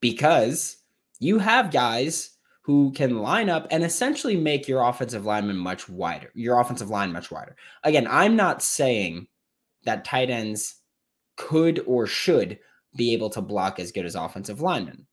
because 0.00 0.78
you 1.18 1.38
have 1.38 1.70
guys 1.70 2.36
who 2.62 2.92
can 2.92 3.18
line 3.18 3.48
up 3.48 3.66
and 3.70 3.84
essentially 3.84 4.36
make 4.36 4.66
your 4.66 4.82
offensive 4.82 5.24
lineman 5.24 5.56
much 5.56 5.88
wider, 5.88 6.30
your 6.34 6.58
offensive 6.58 6.90
line 6.90 7.12
much 7.12 7.30
wider. 7.30 7.54
Again, 7.84 8.08
I'm 8.10 8.34
not 8.34 8.62
saying 8.62 9.28
that 9.84 10.04
tight 10.04 10.30
ends 10.30 10.82
could 11.36 11.80
or 11.86 12.06
should 12.06 12.58
be 12.96 13.12
able 13.12 13.30
to 13.30 13.40
block 13.40 13.78
as 13.78 13.92
good 13.92 14.04
as 14.04 14.16
offensive 14.16 14.60
linemen. 14.60 15.06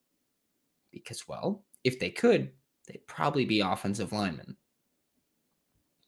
Because, 0.92 1.28
well, 1.28 1.64
if 1.84 2.00
they 2.00 2.10
could, 2.10 2.52
they'd 2.88 3.06
probably 3.08 3.46
be 3.46 3.60
offensive 3.60 4.12
linemen. 4.12 4.58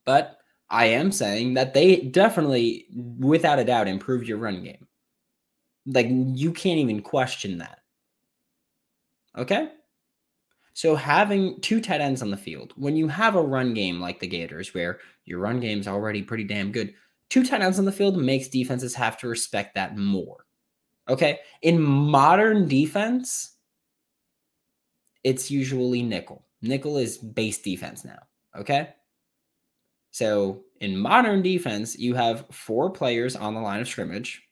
But 0.05 0.37
I 0.69 0.85
am 0.87 1.11
saying 1.11 1.55
that 1.55 1.73
they 1.73 1.97
definitely, 1.97 2.87
without 3.19 3.59
a 3.59 3.65
doubt, 3.65 3.87
improve 3.87 4.27
your 4.27 4.37
run 4.37 4.63
game. 4.63 4.87
Like, 5.85 6.07
you 6.09 6.51
can't 6.51 6.79
even 6.79 7.01
question 7.01 7.59
that. 7.59 7.79
Okay? 9.37 9.69
So 10.73 10.95
having 10.95 11.61
two 11.61 11.79
tight 11.79 12.01
ends 12.01 12.21
on 12.21 12.31
the 12.31 12.37
field, 12.37 12.73
when 12.75 12.95
you 12.95 13.07
have 13.07 13.35
a 13.35 13.41
run 13.41 13.73
game 13.73 14.01
like 14.01 14.19
the 14.19 14.27
Gators, 14.27 14.73
where 14.73 14.99
your 15.23 15.39
run 15.39 15.59
game 15.59 15.79
is 15.79 15.87
already 15.87 16.21
pretty 16.21 16.43
damn 16.43 16.71
good, 16.71 16.93
two 17.29 17.45
tight 17.45 17.61
ends 17.61 17.79
on 17.79 17.85
the 17.85 17.91
field 17.91 18.17
makes 18.17 18.47
defenses 18.47 18.93
have 18.95 19.17
to 19.19 19.27
respect 19.27 19.75
that 19.75 19.97
more. 19.97 20.45
Okay. 21.07 21.39
In 21.61 21.81
modern 21.81 22.67
defense, 22.67 23.53
it's 25.23 25.49
usually 25.49 26.01
nickel. 26.01 26.45
Nickel 26.61 26.97
is 26.97 27.17
base 27.17 27.59
defense 27.59 28.03
now. 28.03 28.19
Okay. 28.57 28.89
So 30.15 30.63
in 30.79 30.97
modern 30.97 31.41
defense, 31.41 31.99
you 31.99 32.13
have 32.13 32.45
four 32.49 32.89
players 32.89 33.35
on 33.35 33.53
the 33.53 33.59
line 33.59 33.81
of 33.81 33.87
scrimmage, 33.89 34.43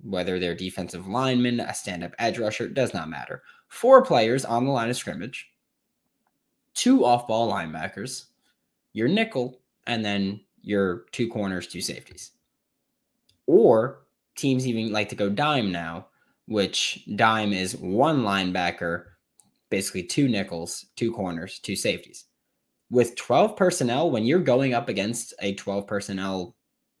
whether 0.00 0.38
they're 0.38 0.54
defensive 0.54 1.08
linemen, 1.08 1.58
a 1.58 1.74
stand 1.74 2.04
up 2.04 2.14
edge 2.20 2.38
rusher, 2.38 2.68
does 2.68 2.94
not 2.94 3.10
matter 3.10 3.42
four 3.66 4.04
players 4.04 4.44
on 4.44 4.64
the 4.64 4.70
line 4.70 4.88
of 4.88 4.96
scrimmage, 4.96 5.50
two 6.74 7.04
off 7.04 7.26
ball 7.26 7.52
linebackers, 7.52 8.26
your 8.92 9.08
nickel, 9.08 9.60
and 9.88 10.04
then 10.04 10.40
your 10.62 11.06
two 11.10 11.28
corners, 11.28 11.66
two 11.66 11.80
safeties. 11.80 12.30
Or 13.48 14.04
teams 14.36 14.64
even 14.64 14.92
like 14.92 15.08
to 15.08 15.16
go 15.16 15.28
dime 15.28 15.72
now, 15.72 16.06
which 16.46 17.04
dime 17.16 17.52
is 17.52 17.76
one 17.76 18.22
linebacker, 18.22 19.06
basically 19.70 20.04
two 20.04 20.28
nickels, 20.28 20.86
two 20.94 21.10
corners, 21.10 21.58
two 21.58 21.74
safeties. 21.74 22.26
With 22.90 23.16
12 23.16 23.56
personnel, 23.56 24.10
when 24.10 24.24
you're 24.24 24.40
going 24.40 24.74
up 24.74 24.88
against 24.88 25.34
a 25.40 25.54
12 25.54 25.86
personnel 25.86 26.54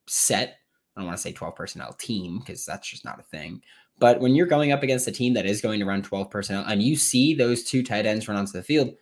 set, 0.06 0.58
I 0.96 1.00
don't 1.00 1.06
want 1.06 1.18
to 1.18 1.22
say 1.22 1.32
12 1.32 1.54
personnel 1.54 1.92
team 1.94 2.38
because 2.38 2.64
that's 2.64 2.88
just 2.88 3.04
not 3.04 3.20
a 3.20 3.24
thing. 3.24 3.62
But 3.98 4.20
when 4.20 4.34
you're 4.34 4.46
going 4.46 4.72
up 4.72 4.82
against 4.82 5.06
a 5.06 5.12
team 5.12 5.34
that 5.34 5.46
is 5.46 5.60
going 5.60 5.78
to 5.78 5.86
run 5.86 6.02
12 6.02 6.30
personnel 6.30 6.64
and 6.66 6.82
you 6.82 6.96
see 6.96 7.34
those 7.34 7.62
two 7.62 7.82
tight 7.82 8.06
ends 8.06 8.26
run 8.26 8.36
onto 8.36 8.52
the 8.52 8.62
field, 8.62 8.94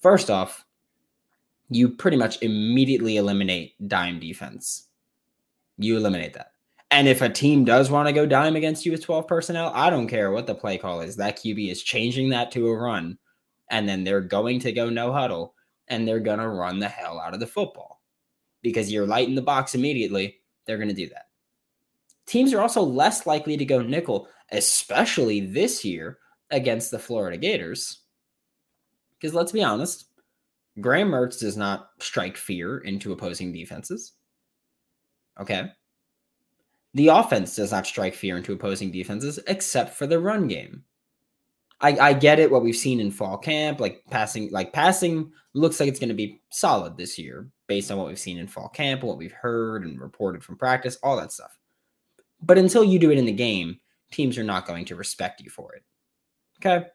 first 0.00 0.30
off, 0.30 0.64
you 1.70 1.88
pretty 1.88 2.16
much 2.16 2.42
immediately 2.42 3.16
eliminate 3.16 3.74
dime 3.88 4.20
defense. 4.20 4.88
You 5.78 5.96
eliminate 5.96 6.34
that. 6.34 6.52
And 6.90 7.08
if 7.08 7.22
a 7.22 7.28
team 7.28 7.64
does 7.64 7.90
want 7.90 8.06
to 8.06 8.12
go 8.12 8.26
dime 8.26 8.54
against 8.54 8.84
you 8.84 8.92
with 8.92 9.02
12 9.02 9.26
personnel, 9.26 9.72
I 9.74 9.90
don't 9.90 10.06
care 10.06 10.30
what 10.30 10.46
the 10.46 10.54
play 10.54 10.78
call 10.78 11.00
is. 11.00 11.16
That 11.16 11.38
QB 11.38 11.70
is 11.70 11.82
changing 11.82 12.28
that 12.28 12.52
to 12.52 12.68
a 12.68 12.76
run. 12.76 13.18
And 13.70 13.88
then 13.88 14.04
they're 14.04 14.20
going 14.20 14.60
to 14.60 14.72
go 14.72 14.90
no 14.90 15.12
huddle 15.12 15.54
and 15.88 16.06
they're 16.06 16.20
going 16.20 16.38
to 16.38 16.48
run 16.48 16.78
the 16.78 16.88
hell 16.88 17.20
out 17.20 17.34
of 17.34 17.40
the 17.40 17.46
football 17.46 18.02
because 18.62 18.90
you're 18.90 19.06
light 19.06 19.28
in 19.28 19.34
the 19.34 19.42
box 19.42 19.74
immediately. 19.74 20.36
They're 20.66 20.78
going 20.78 20.88
to 20.88 20.94
do 20.94 21.08
that. 21.10 21.28
Teams 22.26 22.52
are 22.54 22.60
also 22.60 22.82
less 22.82 23.26
likely 23.26 23.56
to 23.56 23.64
go 23.64 23.82
nickel, 23.82 24.28
especially 24.50 25.40
this 25.40 25.84
year 25.84 26.18
against 26.50 26.90
the 26.90 26.98
Florida 26.98 27.36
Gators. 27.36 28.00
Because 29.18 29.34
let's 29.34 29.52
be 29.52 29.62
honest, 29.62 30.06
Graham 30.80 31.10
Mertz 31.10 31.40
does 31.40 31.56
not 31.56 31.90
strike 32.00 32.36
fear 32.36 32.78
into 32.78 33.12
opposing 33.12 33.52
defenses. 33.52 34.12
Okay. 35.38 35.70
The 36.94 37.08
offense 37.08 37.56
does 37.56 37.72
not 37.72 37.86
strike 37.86 38.14
fear 38.14 38.36
into 38.36 38.52
opposing 38.52 38.90
defenses 38.90 39.38
except 39.46 39.94
for 39.94 40.06
the 40.06 40.20
run 40.20 40.48
game. 40.48 40.84
I, 41.80 41.98
I 41.98 42.12
get 42.12 42.38
it 42.38 42.50
what 42.50 42.62
we've 42.62 42.76
seen 42.76 43.00
in 43.00 43.10
fall 43.10 43.36
camp, 43.36 43.80
like 43.80 44.02
passing, 44.10 44.50
like 44.50 44.72
passing 44.72 45.32
looks 45.54 45.80
like 45.80 45.88
it's 45.88 45.98
going 45.98 46.08
to 46.08 46.14
be 46.14 46.40
solid 46.50 46.96
this 46.96 47.18
year 47.18 47.48
based 47.66 47.90
on 47.90 47.98
what 47.98 48.06
we've 48.06 48.18
seen 48.18 48.38
in 48.38 48.46
fall 48.46 48.68
camp, 48.68 49.02
what 49.02 49.18
we've 49.18 49.32
heard 49.32 49.84
and 49.84 50.00
reported 50.00 50.42
from 50.42 50.56
practice, 50.56 50.98
all 51.02 51.16
that 51.16 51.32
stuff. 51.32 51.58
But 52.40 52.58
until 52.58 52.84
you 52.84 52.98
do 52.98 53.10
it 53.10 53.18
in 53.18 53.26
the 53.26 53.32
game, 53.32 53.80
teams 54.12 54.38
are 54.38 54.44
not 54.44 54.66
going 54.66 54.84
to 54.86 54.96
respect 54.96 55.40
you 55.40 55.50
for 55.50 55.74
it. 55.74 55.82
Okay. 56.64 56.86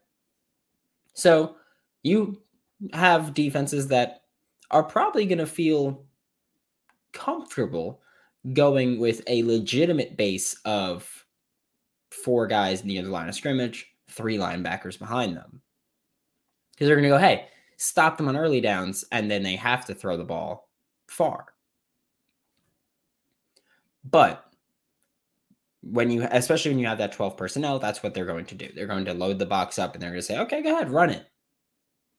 So 1.13 1.55
you 2.03 2.41
have 2.93 3.33
defenses 3.33 3.87
that 3.89 4.21
are 4.71 4.83
probably 4.83 5.25
going 5.25 5.39
to 5.39 5.45
feel 5.45 6.05
comfortable 7.11 8.01
going 8.53 8.99
with 8.99 9.21
a 9.27 9.43
legitimate 9.43 10.15
base 10.15 10.55
of 10.65 11.25
four 12.11 12.47
guys 12.47 12.83
near 12.83 13.01
the 13.01 13.09
line 13.09 13.27
of 13.27 13.35
scrimmage, 13.35 13.88
three 14.09 14.37
linebackers 14.37 14.97
behind 14.97 15.35
them. 15.35 15.61
Because 16.71 16.87
they're 16.87 16.95
going 16.95 17.03
to 17.03 17.09
go, 17.09 17.17
hey, 17.17 17.47
stop 17.77 18.17
them 18.17 18.27
on 18.27 18.37
early 18.37 18.61
downs, 18.61 19.05
and 19.11 19.29
then 19.29 19.43
they 19.43 19.55
have 19.55 19.85
to 19.85 19.95
throw 19.95 20.17
the 20.17 20.23
ball 20.23 20.69
far. 21.07 21.47
But 24.03 24.45
when 25.81 26.09
you, 26.11 26.27
especially 26.31 26.71
when 26.71 26.79
you 26.79 26.87
have 26.87 26.97
that 26.97 27.11
12 27.11 27.37
personnel, 27.37 27.79
that's 27.79 28.03
what 28.03 28.13
they're 28.13 28.25
going 28.25 28.45
to 28.45 28.55
do. 28.55 28.69
They're 28.73 28.87
going 28.87 29.05
to 29.05 29.13
load 29.13 29.39
the 29.39 29.45
box 29.45 29.79
up 29.79 29.93
and 29.93 30.01
they're 30.01 30.11
going 30.11 30.21
to 30.21 30.25
say, 30.25 30.39
okay, 30.39 30.61
go 30.61 30.73
ahead, 30.73 30.91
run 30.91 31.09
it. 31.09 31.25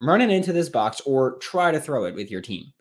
Run 0.02 0.22
it 0.22 0.30
into 0.30 0.52
this 0.52 0.70
box 0.70 1.00
or 1.04 1.36
try 1.38 1.70
to 1.70 1.80
throw 1.80 2.04
it 2.04 2.14
with 2.14 2.30
your 2.30 2.40
team. 2.40 2.72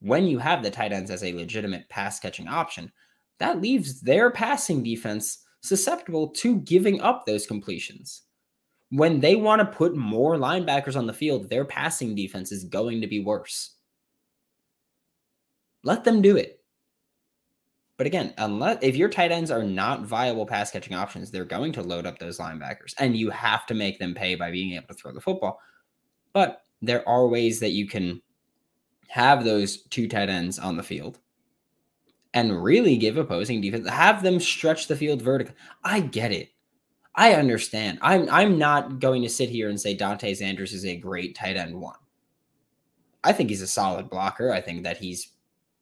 When 0.00 0.26
you 0.26 0.38
have 0.38 0.62
the 0.62 0.70
tight 0.70 0.92
ends 0.92 1.10
as 1.10 1.24
a 1.24 1.32
legitimate 1.32 1.88
pass 1.88 2.20
catching 2.20 2.48
option, 2.48 2.92
that 3.38 3.60
leaves 3.60 4.00
their 4.00 4.30
passing 4.30 4.82
defense 4.82 5.44
susceptible 5.60 6.28
to 6.28 6.56
giving 6.60 7.00
up 7.00 7.26
those 7.26 7.46
completions. 7.46 8.22
When 8.90 9.20
they 9.20 9.36
want 9.36 9.60
to 9.60 9.76
put 9.76 9.94
more 9.94 10.36
linebackers 10.36 10.96
on 10.96 11.06
the 11.06 11.12
field, 11.12 11.48
their 11.48 11.64
passing 11.64 12.14
defense 12.14 12.50
is 12.50 12.64
going 12.64 13.00
to 13.00 13.06
be 13.06 13.20
worse. 13.20 13.76
Let 15.84 16.04
them 16.04 16.20
do 16.20 16.36
it. 16.36 16.60
But 17.96 18.06
again, 18.06 18.32
unless 18.38 18.78
if 18.80 18.96
your 18.96 19.10
tight 19.10 19.30
ends 19.30 19.50
are 19.50 19.62
not 19.62 20.06
viable 20.06 20.46
pass 20.46 20.70
catching 20.70 20.94
options, 20.94 21.30
they're 21.30 21.44
going 21.44 21.72
to 21.72 21.82
load 21.82 22.06
up 22.06 22.18
those 22.18 22.38
linebackers, 22.38 22.94
and 22.98 23.14
you 23.14 23.28
have 23.28 23.66
to 23.66 23.74
make 23.74 23.98
them 23.98 24.14
pay 24.14 24.34
by 24.34 24.50
being 24.50 24.72
able 24.72 24.86
to 24.88 24.94
throw 24.94 25.12
the 25.12 25.20
football. 25.20 25.60
But 26.32 26.62
there 26.80 27.06
are 27.06 27.28
ways 27.28 27.60
that 27.60 27.72
you 27.72 27.86
can 27.86 28.22
have 29.08 29.44
those 29.44 29.82
two 29.84 30.08
tight 30.08 30.30
ends 30.30 30.58
on 30.58 30.76
the 30.76 30.82
field 30.82 31.18
and 32.34 32.62
really 32.62 32.96
give 32.96 33.16
opposing 33.16 33.60
defense 33.60 33.88
have 33.88 34.22
them 34.22 34.38
stretch 34.38 34.86
the 34.86 34.96
field 34.96 35.22
vertically. 35.22 35.54
I 35.82 36.00
get 36.00 36.32
it. 36.32 36.50
I 37.14 37.34
understand. 37.34 37.98
I'm 38.02 38.28
I'm 38.30 38.58
not 38.58 39.00
going 39.00 39.22
to 39.22 39.28
sit 39.28 39.48
here 39.48 39.68
and 39.68 39.80
say 39.80 39.94
Dante 39.94 40.32
Zanders 40.32 40.72
is 40.72 40.84
a 40.84 40.96
great 40.96 41.34
tight 41.34 41.56
end 41.56 41.74
one. 41.74 41.96
I 43.22 43.32
think 43.32 43.50
he's 43.50 43.62
a 43.62 43.66
solid 43.66 44.08
blocker. 44.08 44.52
I 44.52 44.60
think 44.60 44.84
that 44.84 44.96
he's 44.96 45.32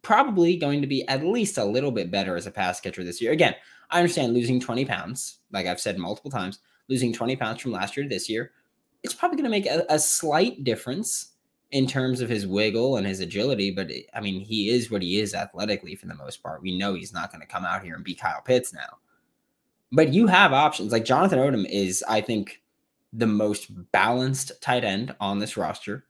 probably 0.02 0.56
going 0.56 0.80
to 0.80 0.86
be 0.86 1.06
at 1.08 1.24
least 1.24 1.58
a 1.58 1.64
little 1.64 1.92
bit 1.92 2.10
better 2.10 2.36
as 2.36 2.46
a 2.46 2.50
pass 2.50 2.80
catcher 2.80 3.04
this 3.04 3.20
year. 3.20 3.32
Again, 3.32 3.54
I 3.90 3.98
understand 3.98 4.34
losing 4.34 4.60
20 4.60 4.84
pounds, 4.84 5.38
like 5.52 5.66
I've 5.66 5.80
said 5.80 5.98
multiple 5.98 6.30
times, 6.30 6.60
losing 6.88 7.12
20 7.12 7.36
pounds 7.36 7.60
from 7.60 7.72
last 7.72 7.96
year 7.96 8.04
to 8.04 8.08
this 8.08 8.28
year, 8.28 8.52
it's 9.02 9.14
probably 9.14 9.36
going 9.36 9.44
to 9.44 9.50
make 9.50 9.66
a, 9.66 9.84
a, 9.88 9.98
slight 9.98 10.64
difference 10.64 11.34
in 11.70 11.86
terms 11.86 12.20
of 12.20 12.28
his 12.28 12.46
wiggle 12.46 12.96
and 12.96 13.06
his 13.06 13.20
agility. 13.20 13.70
But 13.70 13.90
I 14.14 14.20
mean, 14.20 14.40
he 14.40 14.70
is 14.70 14.90
what 14.90 15.02
he 15.02 15.20
is 15.20 15.34
athletically 15.34 15.94
for 15.94 16.06
the 16.06 16.14
most 16.14 16.42
part. 16.42 16.62
We 16.62 16.78
know 16.78 16.94
he's 16.94 17.12
not 17.12 17.30
going 17.30 17.42
to 17.42 17.46
come 17.46 17.64
out 17.64 17.84
here 17.84 17.94
and 17.94 18.04
be 18.04 18.14
Kyle 18.14 18.42
Pitts 18.42 18.72
now. 18.72 18.98
But 19.92 20.12
you 20.12 20.26
have 20.26 20.52
options. 20.52 20.92
Like 20.92 21.04
Jonathan 21.04 21.38
Odom 21.38 21.66
is, 21.68 22.04
I 22.08 22.20
think, 22.20 22.62
the 23.12 23.26
most 23.26 23.68
balanced 23.92 24.52
tight 24.60 24.84
end 24.84 25.14
on 25.18 25.38
this 25.38 25.56
roster 25.56 26.04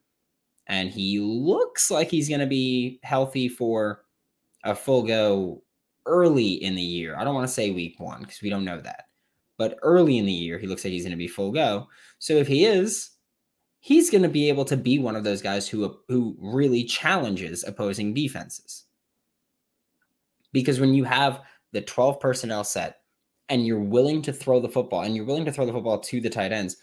and 0.69 0.91
he 0.91 1.19
looks 1.19 1.91
like 1.91 2.11
he's 2.11 2.29
going 2.29 2.41
to 2.41 2.47
be 2.47 3.00
healthy 3.03 3.49
for 3.49 4.05
a 4.65 4.75
full 4.75 5.03
go 5.03 5.62
early 6.07 6.53
in 6.62 6.75
the 6.75 6.83
year. 6.83 7.17
I 7.17 7.25
don't 7.25 7.35
want 7.35 7.49
to 7.49 7.53
say 7.53 7.71
week 7.71 7.99
one 7.99 8.21
because 8.21 8.43
we 8.43 8.50
don't 8.50 8.65
know 8.65 8.81
that, 8.81 9.07
but 9.57 9.79
early 9.83 10.18
in 10.18 10.27
the 10.27 10.33
year, 10.33 10.59
he 10.59 10.66
looks 10.66 10.85
like 10.85 10.92
he's 10.92 11.05
going 11.05 11.11
to 11.12 11.16
be 11.16 11.27
full 11.27 11.53
go. 11.53 11.88
So 12.18 12.35
if 12.35 12.47
he 12.47 12.66
is, 12.66 13.11
he's 13.81 14.11
going 14.11 14.23
to 14.23 14.29
be 14.29 14.49
able 14.49 14.64
to 14.67 14.77
be 14.77 14.99
one 14.99 15.17
of 15.17 15.25
those 15.25 15.43
guys 15.43 15.69
who 15.69 15.85
uh, 15.85 15.93
who 16.09 16.37
really 16.41 16.85
challenges 16.85 17.64
opposing 17.64 18.14
defenses. 18.14 18.85
Because 20.53 20.81
when 20.81 20.95
you 20.95 21.05
have 21.05 21.43
the 21.73 21.83
12 21.83 22.21
personnel 22.21 22.64
set 22.64 23.01
and 23.49 23.67
you're 23.67 23.79
willing 23.79 24.23
to 24.23 24.33
throw 24.33 24.61
the 24.61 24.69
football 24.69 25.03
and 25.03 25.14
you're 25.14 25.25
willing 25.25 25.45
to 25.45 25.53
throw 25.53 25.67
the 25.67 25.73
football 25.73 25.99
to 26.01 26.21
the 26.21 26.31
tight 26.31 26.53
ends, 26.53 26.77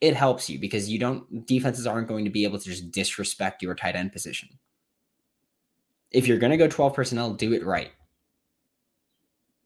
it 0.00 0.14
helps 0.14 0.50
you 0.50 0.58
because 0.58 0.90
you 0.90 0.98
don't 0.98 1.46
defenses 1.46 1.86
aren't 1.86 2.08
going 2.08 2.24
to 2.24 2.30
be 2.30 2.44
able 2.44 2.58
to 2.58 2.64
just 2.64 2.90
disrespect 2.90 3.62
your 3.62 3.74
tight 3.74 3.96
end 3.96 4.12
position. 4.12 4.48
If 6.10 6.26
you're 6.26 6.38
going 6.38 6.50
to 6.50 6.56
go 6.56 6.68
12 6.68 6.94
personnel, 6.94 7.34
do 7.34 7.52
it 7.52 7.64
right. 7.64 7.90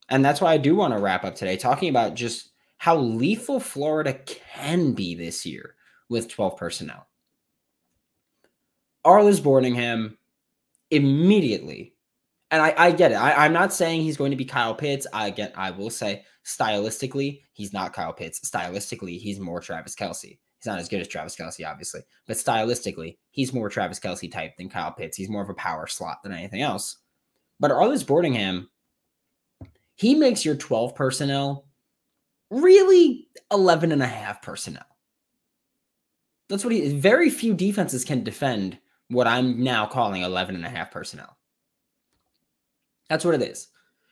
And 0.08 0.24
that's 0.24 0.40
why 0.40 0.52
I 0.52 0.58
do 0.58 0.74
want 0.74 0.92
to 0.92 1.00
wrap 1.00 1.24
up 1.24 1.34
today 1.34 1.56
talking 1.56 1.88
about 1.88 2.14
just 2.14 2.50
how 2.78 2.96
lethal 2.96 3.60
Florida 3.60 4.14
can 4.26 4.92
be 4.92 5.14
this 5.14 5.46
year 5.46 5.74
with 6.10 6.28
12 6.28 6.58
personnel. 6.58 7.06
Arlis 9.06 9.40
Boardingham 9.40 10.16
immediately, 10.90 11.94
and 12.50 12.60
I, 12.60 12.74
I 12.76 12.90
get 12.90 13.12
it. 13.12 13.14
I, 13.14 13.46
I'm 13.46 13.54
not 13.54 13.72
saying 13.72 14.02
he's 14.02 14.18
going 14.18 14.32
to 14.32 14.36
be 14.36 14.44
Kyle 14.44 14.74
Pitts. 14.74 15.06
I 15.14 15.30
get 15.30 15.54
I 15.56 15.70
will 15.70 15.88
say 15.88 16.24
stylistically, 16.44 17.40
he's 17.54 17.72
not 17.72 17.94
Kyle 17.94 18.12
Pitts. 18.12 18.40
Stylistically, 18.40 19.18
he's 19.18 19.40
more 19.40 19.60
Travis 19.60 19.94
Kelce. 19.94 20.38
He's 20.58 20.66
not 20.66 20.78
as 20.78 20.90
good 20.90 21.00
as 21.00 21.08
Travis 21.08 21.36
Kelce, 21.36 21.66
obviously, 21.66 22.02
but 22.26 22.36
stylistically, 22.36 23.16
he's 23.30 23.54
more 23.54 23.70
Travis 23.70 23.98
Kelce 23.98 24.30
type 24.30 24.58
than 24.58 24.68
Kyle 24.68 24.92
Pitts. 24.92 25.16
He's 25.16 25.30
more 25.30 25.42
of 25.42 25.48
a 25.48 25.54
power 25.54 25.86
slot 25.86 26.22
than 26.22 26.32
anything 26.32 26.60
else. 26.60 26.98
But 27.58 27.70
Arlis 27.70 28.04
Boardingham, 28.04 28.66
he 29.94 30.14
makes 30.14 30.44
your 30.44 30.56
12 30.56 30.94
personnel 30.94 31.66
really 32.50 33.28
11 33.50 33.92
and 33.92 34.02
a 34.02 34.06
half 34.06 34.42
personnel. 34.42 34.84
That's 36.50 36.64
what 36.64 36.74
he 36.74 36.92
very 36.92 37.30
few 37.30 37.54
defenses 37.54 38.04
can 38.04 38.24
defend 38.24 38.78
what 39.08 39.28
I'm 39.28 39.62
now 39.62 39.86
calling 39.86 40.22
11 40.22 40.56
and 40.56 40.66
a 40.66 40.68
half 40.68 40.90
personnel. 40.90 41.36
That's 43.08 43.24
what 43.24 43.34
it 43.34 43.42
is 43.42 43.68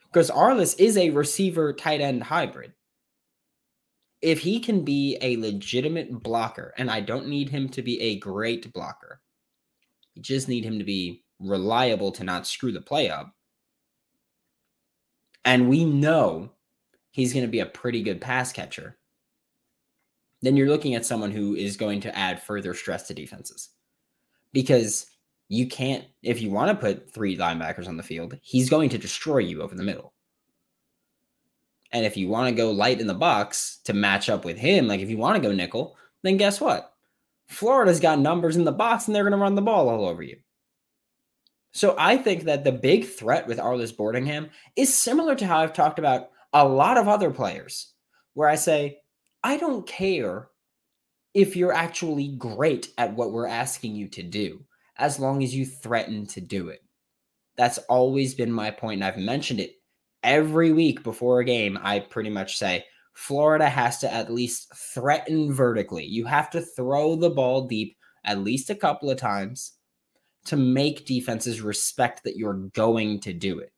because 0.06 0.30
Arlis 0.30 0.78
is 0.78 0.96
a 0.96 1.10
receiver 1.10 1.72
tight 1.72 2.00
end 2.00 2.22
hybrid. 2.22 2.72
If 4.22 4.40
he 4.40 4.60
can 4.60 4.84
be 4.84 5.18
a 5.20 5.36
legitimate 5.36 6.22
blocker, 6.22 6.74
and 6.76 6.90
I 6.90 7.00
don't 7.00 7.28
need 7.28 7.48
him 7.48 7.68
to 7.70 7.82
be 7.82 8.00
a 8.00 8.18
great 8.18 8.72
blocker, 8.72 9.20
I 10.16 10.20
just 10.20 10.48
need 10.48 10.64
him 10.64 10.78
to 10.78 10.84
be 10.84 11.24
reliable 11.38 12.10
to 12.12 12.24
not 12.24 12.46
screw 12.46 12.72
the 12.72 12.80
play 12.80 13.10
up. 13.10 13.32
And 15.44 15.68
we 15.68 15.84
know 15.84 16.50
he's 17.12 17.32
going 17.32 17.44
to 17.44 17.50
be 17.50 17.60
a 17.60 17.66
pretty 17.66 18.02
good 18.02 18.20
pass 18.20 18.52
catcher. 18.52 18.97
Then 20.42 20.56
you're 20.56 20.68
looking 20.68 20.94
at 20.94 21.06
someone 21.06 21.30
who 21.30 21.54
is 21.54 21.76
going 21.76 22.00
to 22.02 22.16
add 22.16 22.42
further 22.42 22.74
stress 22.74 23.08
to 23.08 23.14
defenses. 23.14 23.70
Because 24.52 25.06
you 25.48 25.66
can't 25.66 26.04
if 26.22 26.40
you 26.40 26.50
want 26.50 26.70
to 26.70 26.86
put 26.86 27.12
three 27.12 27.36
linebackers 27.36 27.88
on 27.88 27.96
the 27.96 28.02
field, 28.02 28.38
he's 28.42 28.70
going 28.70 28.90
to 28.90 28.98
destroy 28.98 29.38
you 29.38 29.62
over 29.62 29.74
the 29.74 29.82
middle. 29.82 30.12
And 31.90 32.04
if 32.04 32.16
you 32.16 32.28
want 32.28 32.48
to 32.48 32.54
go 32.54 32.70
light 32.70 33.00
in 33.00 33.06
the 33.06 33.14
box 33.14 33.80
to 33.84 33.94
match 33.94 34.28
up 34.28 34.44
with 34.44 34.58
him, 34.58 34.88
like 34.88 35.00
if 35.00 35.08
you 35.08 35.16
want 35.16 35.36
to 35.36 35.48
go 35.48 35.54
nickel, 35.54 35.96
then 36.22 36.36
guess 36.36 36.60
what? 36.60 36.92
Florida's 37.48 38.00
got 38.00 38.18
numbers 38.18 38.56
in 38.56 38.64
the 38.64 38.72
box 38.72 39.06
and 39.06 39.14
they're 39.14 39.24
going 39.24 39.32
to 39.32 39.38
run 39.38 39.54
the 39.54 39.62
ball 39.62 39.88
all 39.88 40.06
over 40.06 40.22
you. 40.22 40.36
So 41.72 41.94
I 41.98 42.16
think 42.16 42.44
that 42.44 42.64
the 42.64 42.72
big 42.72 43.06
threat 43.06 43.46
with 43.46 43.58
Arlis 43.58 43.94
Boardingham 43.94 44.50
is 44.76 44.94
similar 44.94 45.34
to 45.36 45.46
how 45.46 45.58
I've 45.60 45.72
talked 45.72 45.98
about 45.98 46.30
a 46.52 46.66
lot 46.66 46.98
of 46.98 47.08
other 47.08 47.30
players, 47.30 47.92
where 48.34 48.48
I 48.48 48.56
say, 48.56 48.98
I 49.42 49.56
don't 49.56 49.86
care 49.86 50.48
if 51.34 51.56
you're 51.56 51.72
actually 51.72 52.28
great 52.36 52.92
at 52.98 53.14
what 53.14 53.32
we're 53.32 53.46
asking 53.46 53.94
you 53.94 54.08
to 54.08 54.22
do 54.22 54.64
as 54.96 55.20
long 55.20 55.42
as 55.42 55.54
you 55.54 55.64
threaten 55.64 56.26
to 56.26 56.40
do 56.40 56.68
it. 56.68 56.80
That's 57.56 57.78
always 57.88 58.34
been 58.34 58.52
my 58.52 58.70
point, 58.70 59.02
and 59.02 59.04
I've 59.04 59.18
mentioned 59.18 59.60
it 59.60 59.74
every 60.22 60.72
week 60.72 61.02
before 61.02 61.40
a 61.40 61.44
game. 61.44 61.78
I 61.82 62.00
pretty 62.00 62.30
much 62.30 62.56
say 62.56 62.84
Florida 63.14 63.68
has 63.68 63.98
to 63.98 64.12
at 64.12 64.32
least 64.32 64.72
threaten 64.74 65.52
vertically. 65.52 66.04
You 66.04 66.24
have 66.26 66.50
to 66.50 66.60
throw 66.60 67.16
the 67.16 67.30
ball 67.30 67.66
deep 67.66 67.96
at 68.24 68.38
least 68.38 68.70
a 68.70 68.74
couple 68.74 69.10
of 69.10 69.18
times 69.18 69.72
to 70.44 70.56
make 70.56 71.06
defenses 71.06 71.60
respect 71.60 72.24
that 72.24 72.36
you're 72.36 72.68
going 72.74 73.20
to 73.20 73.32
do 73.32 73.58
it. 73.58 73.72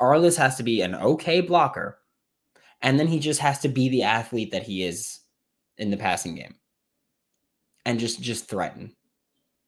Arlis 0.00 0.36
has 0.36 0.56
to 0.56 0.62
be 0.62 0.82
an 0.82 0.94
okay 0.94 1.40
blocker, 1.40 1.98
and 2.82 2.98
then 2.98 3.06
he 3.06 3.18
just 3.18 3.40
has 3.40 3.58
to 3.60 3.68
be 3.68 3.88
the 3.88 4.02
athlete 4.02 4.50
that 4.52 4.62
he 4.62 4.84
is 4.84 5.20
in 5.78 5.90
the 5.90 5.96
passing 5.96 6.34
game 6.34 6.54
and 7.84 7.98
just 8.00 8.20
just 8.20 8.48
threaten 8.48 8.94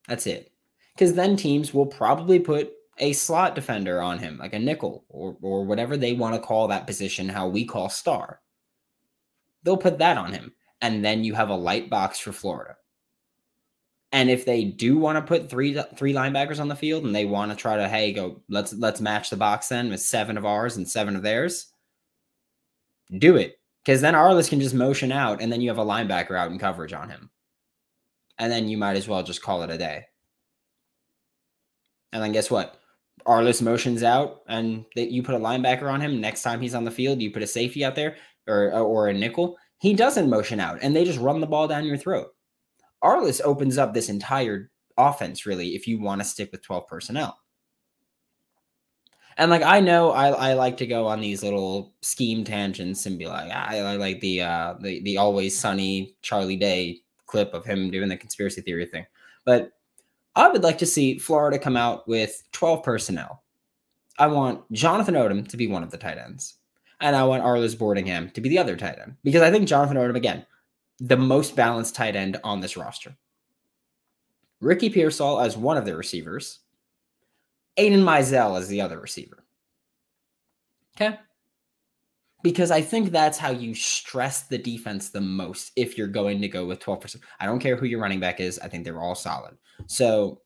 that's 0.09 0.27
it. 0.27 0.51
Because 0.95 1.15
then 1.15 1.37
teams 1.37 1.73
will 1.73 1.87
probably 1.87 2.41
put 2.41 2.73
a 2.99 3.13
slot 3.13 3.55
defender 3.55 4.03
on 4.03 4.19
him, 4.19 4.39
like 4.39 4.55
a 4.55 4.59
nickel 4.59 5.05
or, 5.09 5.37
or 5.41 5.65
whatever 5.65 5.97
they 5.97 6.15
want 6.15 6.35
to 6.35 6.41
call 6.41 6.67
that 6.67 6.87
position, 6.87 7.29
how 7.29 7.47
we 7.47 7.65
call 7.65 7.89
star. 7.89 8.41
they'll 9.63 9.77
put 9.77 9.99
that 9.99 10.17
on 10.17 10.33
him. 10.33 10.53
And 10.81 11.05
then 11.05 11.23
you 11.25 11.35
have 11.35 11.51
a 11.51 11.55
light 11.55 11.91
box 11.91 12.19
for 12.19 12.33
Florida. 12.33 12.77
And 14.11 14.31
if 14.31 14.47
they 14.47 14.65
do 14.65 14.97
want 14.97 15.17
to 15.17 15.23
put 15.23 15.51
three 15.51 15.81
three 15.97 16.15
linebackers 16.15 16.61
on 16.61 16.69
the 16.69 16.75
field 16.75 17.05
and 17.05 17.15
they 17.15 17.27
want 17.27 17.53
to 17.53 17.57
try 17.57 17.77
to 17.77 17.89
hey 17.89 18.13
go 18.13 18.41
let's 18.49 18.73
let's 18.73 19.03
match 19.03 19.29
the 19.29 19.37
box 19.37 19.69
then 19.69 19.91
with 19.91 20.01
seven 20.01 20.39
of 20.39 20.47
ours 20.47 20.79
and 20.79 20.89
seven 20.89 21.15
of 21.15 21.23
theirs, 21.23 21.73
do 23.17 23.37
it 23.37 23.59
because 23.85 24.01
then 24.01 24.15
Arlis 24.15 24.49
can 24.49 24.61
just 24.61 24.75
motion 24.75 25.13
out 25.13 25.41
and 25.41 25.51
then 25.51 25.61
you 25.61 25.69
have 25.71 25.79
a 25.79 25.85
linebacker 25.85 26.39
out 26.39 26.51
in 26.51 26.59
coverage 26.59 26.93
on 26.93 27.09
him, 27.09 27.31
and 28.39 28.53
then 28.53 28.69
you 28.69 28.77
might 28.77 28.97
as 28.97 29.09
well 29.09 29.23
just 29.23 29.43
call 29.43 29.63
it 29.63 29.71
a 29.71 29.79
day. 29.79 30.05
And 32.13 32.23
then 32.23 32.33
guess 32.33 32.51
what? 32.51 32.81
Arlis 33.27 33.61
motions 33.61 34.03
out 34.03 34.43
and 34.49 34.85
that 34.95 35.11
you 35.11 35.23
put 35.23 35.35
a 35.35 35.39
linebacker 35.39 35.93
on 35.93 36.01
him. 36.01 36.21
Next 36.21 36.43
time 36.43 36.61
he's 36.61 36.75
on 36.75 36.85
the 36.85 36.91
field, 36.91 37.21
you 37.21 37.31
put 37.31 37.43
a 37.43 37.47
safety 37.47 37.85
out 37.85 37.95
there 37.95 38.17
or 38.47 38.73
or 38.73 39.09
a 39.09 39.15
nickel. 39.15 39.57
He 39.81 39.95
doesn't 39.95 40.31
motion 40.31 40.61
out 40.61 40.79
and 40.83 40.95
they 40.95 41.05
just 41.05 41.19
run 41.19 41.41
the 41.41 41.47
ball 41.47 41.69
down 41.69 41.85
your 41.85 41.97
throat. 41.97 42.29
Arlis 43.05 43.41
opens 43.45 43.79
up 43.79 43.95
this 43.95 44.09
entire 44.09 44.71
offense, 44.97 45.47
really, 45.47 45.75
if 45.75 45.87
you 45.87 46.01
want 46.01 46.21
to 46.21 46.27
stick 46.27 46.51
with 46.51 46.63
12 46.63 46.87
personnel. 46.87 47.39
And 49.39 49.51
like 49.51 49.63
I 49.63 49.81
know 49.81 50.11
I, 50.11 50.29
I 50.51 50.53
like 50.55 50.77
to 50.79 50.87
go 50.87 51.07
on 51.07 51.21
these 51.21 51.43
little 51.43 51.95
scheme 52.03 52.45
tangents 52.45 53.07
and 53.07 53.19
be 53.19 53.27
like, 53.27 53.51
I, 53.53 53.79
I 53.79 53.97
like 53.97 54.21
the 54.21 54.43
uh 54.43 54.75
the, 54.81 55.01
the 55.03 55.17
always 55.17 55.59
sunny 55.59 56.17
Charlie 56.23 56.57
Day 56.57 57.01
clip 57.27 57.55
of 57.55 57.65
him 57.65 57.91
doing 57.91 58.09
the 58.09 58.17
conspiracy 58.17 58.61
theory 58.61 58.87
thing. 58.87 59.07
But 59.45 59.73
I 60.35 60.49
would 60.49 60.63
like 60.63 60.79
to 60.79 60.87
see 60.87 61.19
Florida 61.19 61.59
come 61.59 61.77
out 61.77 62.07
with 62.09 62.43
12 62.53 62.83
personnel. 62.83 63.43
I 64.19 64.27
want 64.27 64.71
Jonathan 64.73 65.15
Odom 65.15 65.47
to 65.49 65.57
be 65.57 65.69
one 65.69 65.83
of 65.83 65.91
the 65.91 65.99
tight 65.99 66.19
ends. 66.19 66.55
And 67.01 67.15
I 67.15 67.25
want 67.25 67.45
Arlis 67.45 67.77
Boardingham 67.77 68.33
to 68.35 68.41
be 68.41 68.49
the 68.49 68.59
other 68.59 68.77
tight 68.77 68.99
end. 69.01 69.17
Because 69.23 69.43
I 69.43 69.51
think 69.51 69.69
Jonathan 69.69 69.97
Odom, 69.97 70.17
again, 70.17 70.45
the 70.99 71.17
most 71.17 71.55
balanced 71.55 71.95
tight 71.95 72.17
end 72.17 72.39
on 72.43 72.61
this 72.61 72.77
roster. 72.77 73.17
Ricky 74.61 74.91
Pearsall 74.91 75.41
as 75.41 75.57
one 75.57 75.77
of 75.77 75.85
the 75.85 75.97
receivers, 75.97 76.59
Aidan 77.79 78.03
Mizell 78.03 78.59
as 78.59 78.69
the 78.69 78.81
other 78.81 79.01
receiver. 79.01 79.45
Okay. 81.01 81.19
Because 82.43 82.71
I 82.71 82.83
think 82.83 83.11
that's 83.11 83.39
how 83.39 83.51
you 83.51 83.75
stress 83.75 84.43
the 84.43 84.59
defense 84.59 85.11
the 85.11 85.21
most 85.21 85.73
if 85.77 85.97
you're 85.97 86.07
going 86.07 86.41
to 86.41 86.49
go 86.49 86.67
with 86.67 86.81
12%. 86.81 87.17
I 87.41 87.47
don't 87.47 87.59
care 87.59 87.77
who 87.77 87.87
your 87.87 88.01
running 88.01 88.21
back 88.21 88.41
is. 88.41 88.59
I 88.59 88.69
think 88.69 88.85
they're 88.85 89.01
all 89.01 89.15
solid. 89.15 89.57
So 89.87 90.43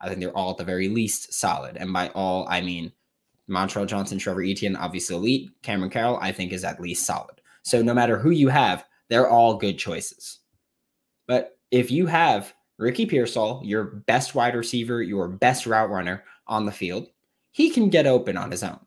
I 0.00 0.08
think 0.08 0.20
they're 0.20 0.36
all 0.36 0.50
at 0.50 0.56
the 0.56 0.64
very 0.64 0.88
least 0.88 1.32
solid. 1.32 1.76
And 1.76 1.92
by 1.92 2.08
all, 2.08 2.46
I 2.48 2.60
mean 2.60 2.92
Montrell 3.48 3.86
Johnson, 3.86 4.18
Trevor 4.18 4.42
Etienne, 4.42 4.76
obviously 4.76 5.16
elite. 5.16 5.50
Cameron 5.62 5.90
Carroll, 5.90 6.18
I 6.20 6.32
think, 6.32 6.52
is 6.52 6.64
at 6.64 6.80
least 6.80 7.06
solid. 7.06 7.40
So 7.62 7.82
no 7.82 7.94
matter 7.94 8.18
who 8.18 8.30
you 8.30 8.48
have, 8.48 8.84
they're 9.08 9.28
all 9.28 9.56
good 9.56 9.78
choices. 9.78 10.40
But 11.26 11.58
if 11.70 11.90
you 11.90 12.06
have 12.06 12.52
Ricky 12.82 13.06
Pearsall, 13.06 13.62
your 13.64 13.84
best 13.84 14.34
wide 14.34 14.56
receiver, 14.56 15.02
your 15.02 15.28
best 15.28 15.66
route 15.66 15.88
runner 15.88 16.24
on 16.48 16.66
the 16.66 16.72
field, 16.72 17.08
he 17.52 17.70
can 17.70 17.88
get 17.88 18.06
open 18.06 18.36
on 18.36 18.50
his 18.50 18.62
own. 18.62 18.80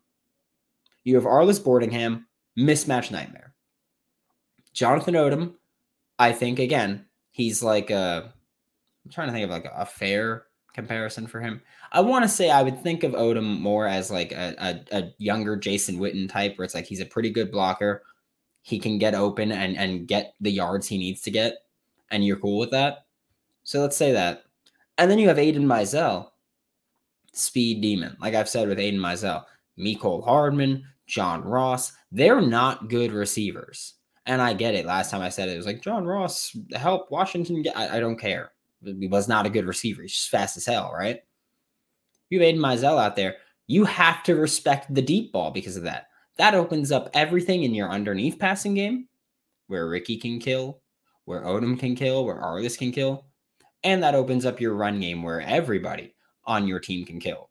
You 1.02 1.14
have 1.14 1.24
Arlis 1.24 1.60
Boardingham, 1.60 2.24
mismatch 2.58 3.10
nightmare. 3.10 3.54
Jonathan 4.74 5.14
Odom, 5.14 5.54
I 6.18 6.32
think 6.32 6.58
again, 6.58 7.06
he's 7.30 7.62
like 7.62 7.90
a 7.90 8.32
I'm 9.04 9.10
trying 9.10 9.28
to 9.28 9.32
think 9.32 9.44
of 9.44 9.50
like 9.50 9.70
a 9.74 9.86
fair 9.86 10.46
comparison 10.74 11.26
for 11.26 11.40
him. 11.40 11.62
I 11.92 12.00
want 12.00 12.24
to 12.24 12.28
say 12.28 12.50
I 12.50 12.62
would 12.62 12.82
think 12.82 13.02
of 13.02 13.12
Odom 13.12 13.60
more 13.60 13.86
as 13.86 14.10
like 14.10 14.32
a, 14.32 14.54
a, 14.58 14.98
a, 14.98 15.14
younger 15.18 15.56
Jason 15.56 15.98
Witten 15.98 16.28
type, 16.28 16.58
where 16.58 16.64
it's 16.64 16.74
like 16.74 16.84
he's 16.84 17.00
a 17.00 17.06
pretty 17.06 17.30
good 17.30 17.50
blocker, 17.50 18.02
he 18.60 18.78
can 18.78 18.98
get 18.98 19.14
open 19.14 19.52
and 19.52 19.76
and 19.76 20.06
get 20.06 20.34
the 20.40 20.50
yards 20.50 20.86
he 20.86 20.98
needs 20.98 21.22
to 21.22 21.30
get, 21.30 21.54
and 22.10 22.26
you're 22.26 22.36
cool 22.36 22.58
with 22.58 22.72
that. 22.72 23.05
So 23.66 23.80
let's 23.80 23.96
say 23.96 24.12
that. 24.12 24.44
And 24.96 25.10
then 25.10 25.18
you 25.18 25.26
have 25.26 25.40
Aidan 25.40 25.66
Mizell, 25.66 26.28
speed 27.32 27.82
demon. 27.82 28.16
Like 28.20 28.34
I've 28.34 28.48
said 28.48 28.68
with 28.68 28.78
Aidan 28.78 29.00
Mizell, 29.00 29.44
Mecole 29.76 30.24
Hardman, 30.24 30.84
John 31.08 31.42
Ross, 31.42 31.92
they're 32.12 32.40
not 32.40 32.88
good 32.88 33.10
receivers. 33.10 33.94
And 34.24 34.40
I 34.40 34.54
get 34.54 34.76
it. 34.76 34.86
Last 34.86 35.10
time 35.10 35.20
I 35.20 35.28
said 35.28 35.48
it, 35.48 35.54
it 35.54 35.56
was 35.56 35.66
like 35.66 35.82
John 35.82 36.04
Ross 36.04 36.56
help 36.74 37.10
Washington 37.10 37.62
get. 37.62 37.76
I, 37.76 37.96
I 37.96 38.00
don't 38.00 38.18
care. 38.18 38.52
He 38.84 39.08
was 39.08 39.26
not 39.26 39.46
a 39.46 39.50
good 39.50 39.66
receiver. 39.66 40.02
He's 40.02 40.12
just 40.12 40.30
fast 40.30 40.56
as 40.56 40.64
hell, 40.64 40.92
right? 40.96 41.20
You 42.30 42.38
have 42.38 42.46
Aidan 42.46 42.62
Mizell 42.62 43.02
out 43.02 43.16
there. 43.16 43.34
You 43.66 43.84
have 43.84 44.22
to 44.24 44.36
respect 44.36 44.94
the 44.94 45.02
deep 45.02 45.32
ball 45.32 45.50
because 45.50 45.76
of 45.76 45.82
that. 45.82 46.06
That 46.38 46.54
opens 46.54 46.92
up 46.92 47.10
everything 47.14 47.64
in 47.64 47.74
your 47.74 47.90
underneath 47.90 48.38
passing 48.38 48.74
game 48.74 49.08
where 49.66 49.88
Ricky 49.88 50.18
can 50.18 50.38
kill, 50.38 50.82
where 51.24 51.42
Odom 51.42 51.76
can 51.76 51.96
kill, 51.96 52.24
where 52.24 52.40
Arlis 52.40 52.78
can 52.78 52.92
kill. 52.92 53.24
And 53.86 54.02
that 54.02 54.14
opens 54.14 54.44
up 54.44 54.60
your 54.60 54.74
run 54.74 55.00
game 55.00 55.22
where 55.22 55.40
everybody 55.40 56.14
on 56.44 56.66
your 56.66 56.80
team 56.80 57.06
can 57.06 57.20
kill. 57.20 57.50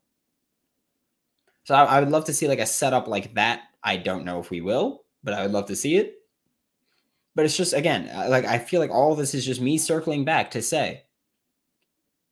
So 1.64 1.74
I, 1.74 1.86
I 1.86 2.00
would 2.00 2.12
love 2.12 2.26
to 2.26 2.34
see 2.34 2.48
like 2.48 2.60
a 2.60 2.66
setup 2.66 3.08
like 3.08 3.34
that. 3.36 3.62
I 3.84 3.98
don't 3.98 4.26
know 4.26 4.40
if 4.40 4.50
we 4.50 4.62
will, 4.62 5.04
but 5.24 5.34
I 5.34 5.42
would 5.42 5.52
love 5.52 5.68
to 5.68 5.76
see 5.76 5.96
it. 5.96 6.16
But 7.34 7.46
it's 7.46 7.58
just, 7.58 7.74
again, 7.74 8.12
like 8.30 8.46
I 8.46 8.60
feel 8.60 8.80
like 8.80 8.92
all 8.92 9.16
this 9.16 9.34
is 9.34 9.46
just 9.46 9.62
me 9.62 9.78
circling 9.78 10.26
back 10.26 10.52
to 10.52 10.62
say 10.62 11.04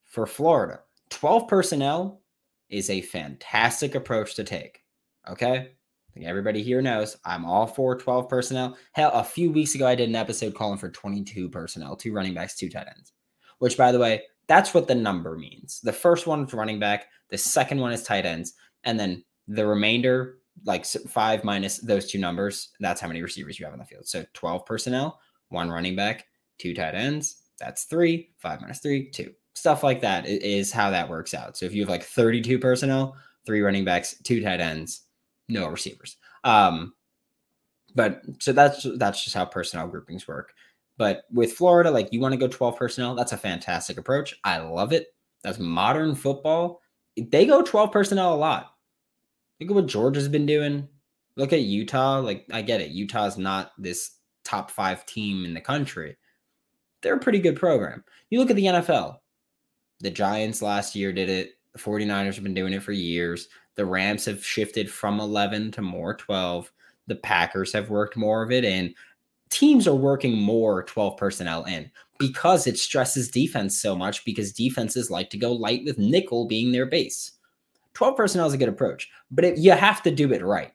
for 0.03 0.27
Florida, 0.27 0.81
12 1.09 1.47
personnel 1.47 2.21
is 2.69 2.89
a 2.89 3.01
fantastic 3.01 3.95
approach 3.95 4.35
to 4.35 4.43
take. 4.43 4.83
Okay 5.27 5.71
think 6.13 6.25
everybody 6.25 6.61
here 6.61 6.81
knows 6.81 7.17
I'm 7.25 7.45
all 7.45 7.65
for 7.65 7.97
12 7.97 8.29
personnel. 8.29 8.77
Hell, 8.91 9.11
a 9.13 9.23
few 9.23 9.51
weeks 9.51 9.75
ago, 9.75 9.87
I 9.87 9.95
did 9.95 10.09
an 10.09 10.15
episode 10.15 10.53
calling 10.53 10.77
for 10.77 10.89
22 10.89 11.49
personnel, 11.49 11.95
two 11.95 12.13
running 12.13 12.33
backs, 12.33 12.55
two 12.55 12.69
tight 12.69 12.87
ends, 12.95 13.12
which, 13.63 13.77
by 13.77 13.93
the 13.93 13.99
way, 13.99 14.21
that's 14.47 14.73
what 14.73 14.89
the 14.89 14.93
number 14.93 15.37
means. 15.37 15.79
The 15.79 15.93
first 15.93 16.27
one 16.27 16.43
is 16.43 16.53
running 16.53 16.79
back, 16.79 17.05
the 17.29 17.37
second 17.37 17.79
one 17.79 17.93
is 17.93 18.03
tight 18.03 18.25
ends, 18.25 18.55
and 18.83 18.99
then 18.99 19.23
the 19.47 19.65
remainder, 19.65 20.39
like 20.65 20.85
five 20.85 21.45
minus 21.45 21.77
those 21.77 22.11
two 22.11 22.19
numbers, 22.19 22.71
that's 22.81 22.99
how 22.99 23.07
many 23.07 23.21
receivers 23.21 23.57
you 23.57 23.65
have 23.65 23.71
on 23.71 23.79
the 23.79 23.85
field. 23.85 24.05
So 24.05 24.25
12 24.33 24.65
personnel, 24.65 25.17
one 25.47 25.69
running 25.69 25.95
back, 25.95 26.25
two 26.57 26.73
tight 26.73 26.93
ends, 26.93 27.43
that's 27.57 27.85
three, 27.85 28.31
five 28.37 28.59
minus 28.59 28.79
three, 28.79 29.09
two. 29.09 29.31
Stuff 29.53 29.81
like 29.81 30.01
that 30.01 30.27
is 30.27 30.69
how 30.69 30.89
that 30.89 31.09
works 31.09 31.33
out. 31.33 31.55
So 31.55 31.65
if 31.65 31.73
you 31.73 31.83
have 31.83 31.89
like 31.89 32.03
32 32.03 32.59
personnel, 32.59 33.15
three 33.45 33.61
running 33.61 33.85
backs, 33.85 34.13
two 34.23 34.43
tight 34.43 34.59
ends, 34.59 35.03
no 35.47 35.69
receivers. 35.69 36.17
Um, 36.43 36.95
but 37.95 38.23
so 38.39 38.51
that's 38.51 38.85
that's 38.97 39.23
just 39.23 39.37
how 39.37 39.45
personnel 39.45 39.87
groupings 39.87 40.27
work. 40.27 40.53
But 40.97 41.23
with 41.31 41.53
Florida, 41.53 41.89
like 41.89 42.09
you 42.11 42.19
want 42.19 42.33
to 42.33 42.39
go 42.39 42.47
12 42.47 42.77
personnel, 42.77 43.15
that's 43.15 43.31
a 43.31 43.37
fantastic 43.37 43.97
approach. 43.97 44.39
I 44.43 44.59
love 44.59 44.93
it. 44.93 45.07
That's 45.43 45.59
modern 45.59 46.15
football. 46.15 46.81
They 47.17 47.45
go 47.45 47.61
12 47.61 47.91
personnel 47.91 48.33
a 48.33 48.35
lot. 48.35 48.75
Look 49.59 49.69
at 49.69 49.75
what 49.75 49.87
Georgia's 49.87 50.27
been 50.27 50.45
doing. 50.45 50.87
Look 51.35 51.53
at 51.53 51.61
Utah. 51.61 52.19
Like, 52.19 52.45
I 52.51 52.61
get 52.61 52.81
it. 52.81 52.91
Utah's 52.91 53.37
not 53.37 53.71
this 53.77 54.17
top 54.43 54.69
five 54.69 55.05
team 55.05 55.45
in 55.45 55.53
the 55.53 55.61
country. 55.61 56.17
They're 57.01 57.15
a 57.15 57.19
pretty 57.19 57.39
good 57.39 57.55
program. 57.55 58.03
You 58.29 58.39
look 58.39 58.49
at 58.49 58.55
the 58.55 58.65
NFL. 58.65 59.17
The 59.99 60.11
Giants 60.11 60.61
last 60.61 60.95
year 60.95 61.11
did 61.11 61.29
it. 61.29 61.57
The 61.73 61.79
49ers 61.79 62.35
have 62.35 62.43
been 62.43 62.53
doing 62.53 62.73
it 62.73 62.83
for 62.83 62.91
years. 62.91 63.47
The 63.75 63.85
Rams 63.85 64.25
have 64.25 64.45
shifted 64.45 64.91
from 64.91 65.19
11 65.19 65.71
to 65.71 65.81
more 65.81 66.13
12. 66.13 66.71
The 67.07 67.15
Packers 67.15 67.73
have 67.73 67.89
worked 67.89 68.15
more 68.15 68.43
of 68.43 68.51
it 68.51 68.63
in. 68.63 68.93
Teams 69.53 69.87
are 69.87 69.93
working 69.93 70.35
more 70.35 70.81
12 70.81 71.15
personnel 71.15 71.63
in 71.65 71.91
because 72.17 72.65
it 72.65 72.79
stresses 72.79 73.29
defense 73.29 73.79
so 73.79 73.95
much 73.95 74.25
because 74.25 74.51
defenses 74.51 75.11
like 75.11 75.29
to 75.29 75.37
go 75.37 75.51
light 75.51 75.85
with 75.85 75.99
nickel 75.99 76.47
being 76.47 76.71
their 76.71 76.87
base. 76.87 77.33
12 77.93 78.17
personnel 78.17 78.47
is 78.47 78.53
a 78.53 78.57
good 78.57 78.67
approach, 78.67 79.11
but 79.29 79.45
it, 79.45 79.59
you 79.59 79.69
have 79.69 80.01
to 80.01 80.09
do 80.09 80.33
it 80.33 80.43
right. 80.43 80.71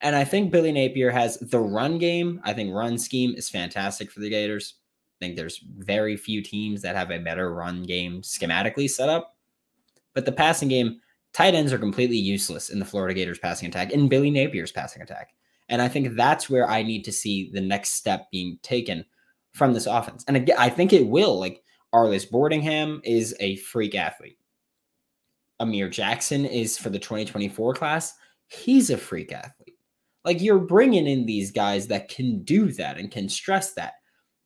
And 0.00 0.16
I 0.16 0.24
think 0.24 0.50
Billy 0.50 0.72
Napier 0.72 1.12
has 1.12 1.38
the 1.38 1.60
run 1.60 1.98
game. 1.98 2.40
I 2.42 2.52
think 2.52 2.74
run 2.74 2.98
scheme 2.98 3.32
is 3.36 3.48
fantastic 3.48 4.10
for 4.10 4.18
the 4.18 4.28
Gators. 4.28 4.74
I 5.20 5.24
think 5.24 5.36
there's 5.36 5.62
very 5.78 6.16
few 6.16 6.42
teams 6.42 6.82
that 6.82 6.96
have 6.96 7.12
a 7.12 7.18
better 7.18 7.54
run 7.54 7.84
game 7.84 8.22
schematically 8.22 8.90
set 8.90 9.08
up. 9.08 9.36
But 10.14 10.24
the 10.24 10.32
passing 10.32 10.68
game, 10.68 11.00
tight 11.32 11.54
ends 11.54 11.72
are 11.72 11.78
completely 11.78 12.16
useless 12.16 12.70
in 12.70 12.80
the 12.80 12.84
Florida 12.84 13.14
Gators 13.14 13.38
passing 13.38 13.68
attack 13.68 13.92
and 13.92 14.10
Billy 14.10 14.32
Napier's 14.32 14.72
passing 14.72 15.00
attack. 15.00 15.34
And 15.70 15.80
I 15.80 15.88
think 15.88 16.16
that's 16.16 16.50
where 16.50 16.68
I 16.68 16.82
need 16.82 17.04
to 17.04 17.12
see 17.12 17.50
the 17.52 17.60
next 17.60 17.92
step 17.92 18.30
being 18.30 18.58
taken 18.62 19.04
from 19.54 19.72
this 19.72 19.86
offense. 19.86 20.24
And 20.28 20.36
again, 20.36 20.56
I 20.58 20.68
think 20.68 20.92
it 20.92 21.06
will. 21.06 21.38
Like 21.38 21.62
Arlis 21.94 22.28
Boardingham 22.30 23.00
is 23.04 23.34
a 23.40 23.56
freak 23.56 23.94
athlete. 23.94 24.38
Amir 25.60 25.88
Jackson 25.88 26.44
is 26.44 26.76
for 26.76 26.90
the 26.90 26.98
2024 26.98 27.74
class. 27.74 28.14
He's 28.48 28.90
a 28.90 28.96
freak 28.96 29.32
athlete. 29.32 29.76
Like 30.24 30.42
you're 30.42 30.58
bringing 30.58 31.06
in 31.06 31.24
these 31.24 31.52
guys 31.52 31.86
that 31.86 32.08
can 32.08 32.42
do 32.42 32.72
that 32.72 32.98
and 32.98 33.10
can 33.10 33.28
stress 33.28 33.72
that. 33.74 33.94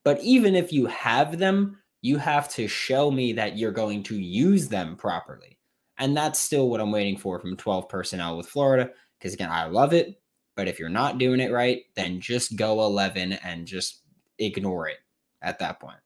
But 0.03 0.21
even 0.21 0.55
if 0.55 0.71
you 0.71 0.85
have 0.85 1.39
them, 1.39 1.77
you 2.01 2.17
have 2.17 2.47
to 2.49 2.67
show 2.67 3.09
me 3.09 3.33
that 3.33 3.57
you're 3.57 3.71
going 3.71 4.03
to 4.03 4.15
use 4.15 4.67
them 4.67 4.95
properly. 4.95 5.57
And 5.97 6.15
that's 6.15 6.39
still 6.39 6.69
what 6.69 6.79
I'm 6.79 6.91
waiting 6.91 7.17
for 7.17 7.39
from 7.39 7.57
12 7.57 7.89
personnel 7.89 8.37
with 8.37 8.47
Florida. 8.47 8.91
Because 9.17 9.33
again, 9.33 9.49
I 9.49 9.65
love 9.65 9.93
it. 9.93 10.21
But 10.55 10.67
if 10.67 10.79
you're 10.79 10.89
not 10.89 11.17
doing 11.17 11.39
it 11.39 11.51
right, 11.51 11.83
then 11.95 12.19
just 12.19 12.55
go 12.55 12.83
11 12.83 13.33
and 13.33 13.67
just 13.67 14.01
ignore 14.39 14.87
it 14.87 14.97
at 15.41 15.59
that 15.59 15.79
point. 15.79 15.97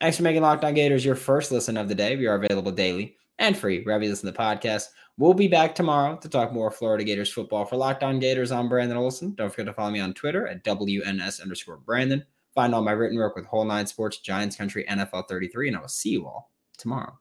Thanks 0.00 0.16
for 0.16 0.22
making 0.22 0.42
Locked 0.42 0.64
On 0.64 0.74
Gators 0.74 1.04
your 1.04 1.14
first 1.14 1.50
listen 1.50 1.76
of 1.76 1.88
the 1.88 1.94
day. 1.94 2.16
We 2.16 2.26
are 2.26 2.36
available 2.36 2.72
daily 2.72 3.16
and 3.38 3.56
free 3.56 3.82
wherever 3.82 4.04
you 4.04 4.10
listen 4.10 4.26
to 4.26 4.32
the 4.32 4.38
podcast. 4.38 4.88
We'll 5.16 5.34
be 5.34 5.48
back 5.48 5.74
tomorrow 5.74 6.16
to 6.16 6.28
talk 6.28 6.52
more 6.52 6.70
Florida 6.70 7.04
Gators 7.04 7.32
football. 7.32 7.64
For 7.64 7.76
Locked 7.76 8.02
On 8.02 8.18
Gators, 8.18 8.50
I'm 8.50 8.68
Brandon 8.68 8.96
Olsen. 8.96 9.34
Don't 9.34 9.50
forget 9.50 9.66
to 9.66 9.72
follow 9.72 9.90
me 9.90 10.00
on 10.00 10.12
Twitter 10.12 10.46
at 10.46 10.64
WNS 10.64 11.40
underscore 11.40 11.76
Brandon. 11.76 12.24
Find 12.54 12.74
all 12.74 12.82
my 12.82 12.92
written 12.92 13.18
work 13.18 13.36
with 13.36 13.46
Whole 13.46 13.64
Nine 13.64 13.86
Sports, 13.86 14.18
Giants 14.18 14.56
Country, 14.56 14.84
NFL 14.88 15.28
33, 15.28 15.68
and 15.68 15.76
I 15.76 15.80
will 15.80 15.88
see 15.88 16.10
you 16.10 16.26
all 16.26 16.52
tomorrow. 16.78 17.18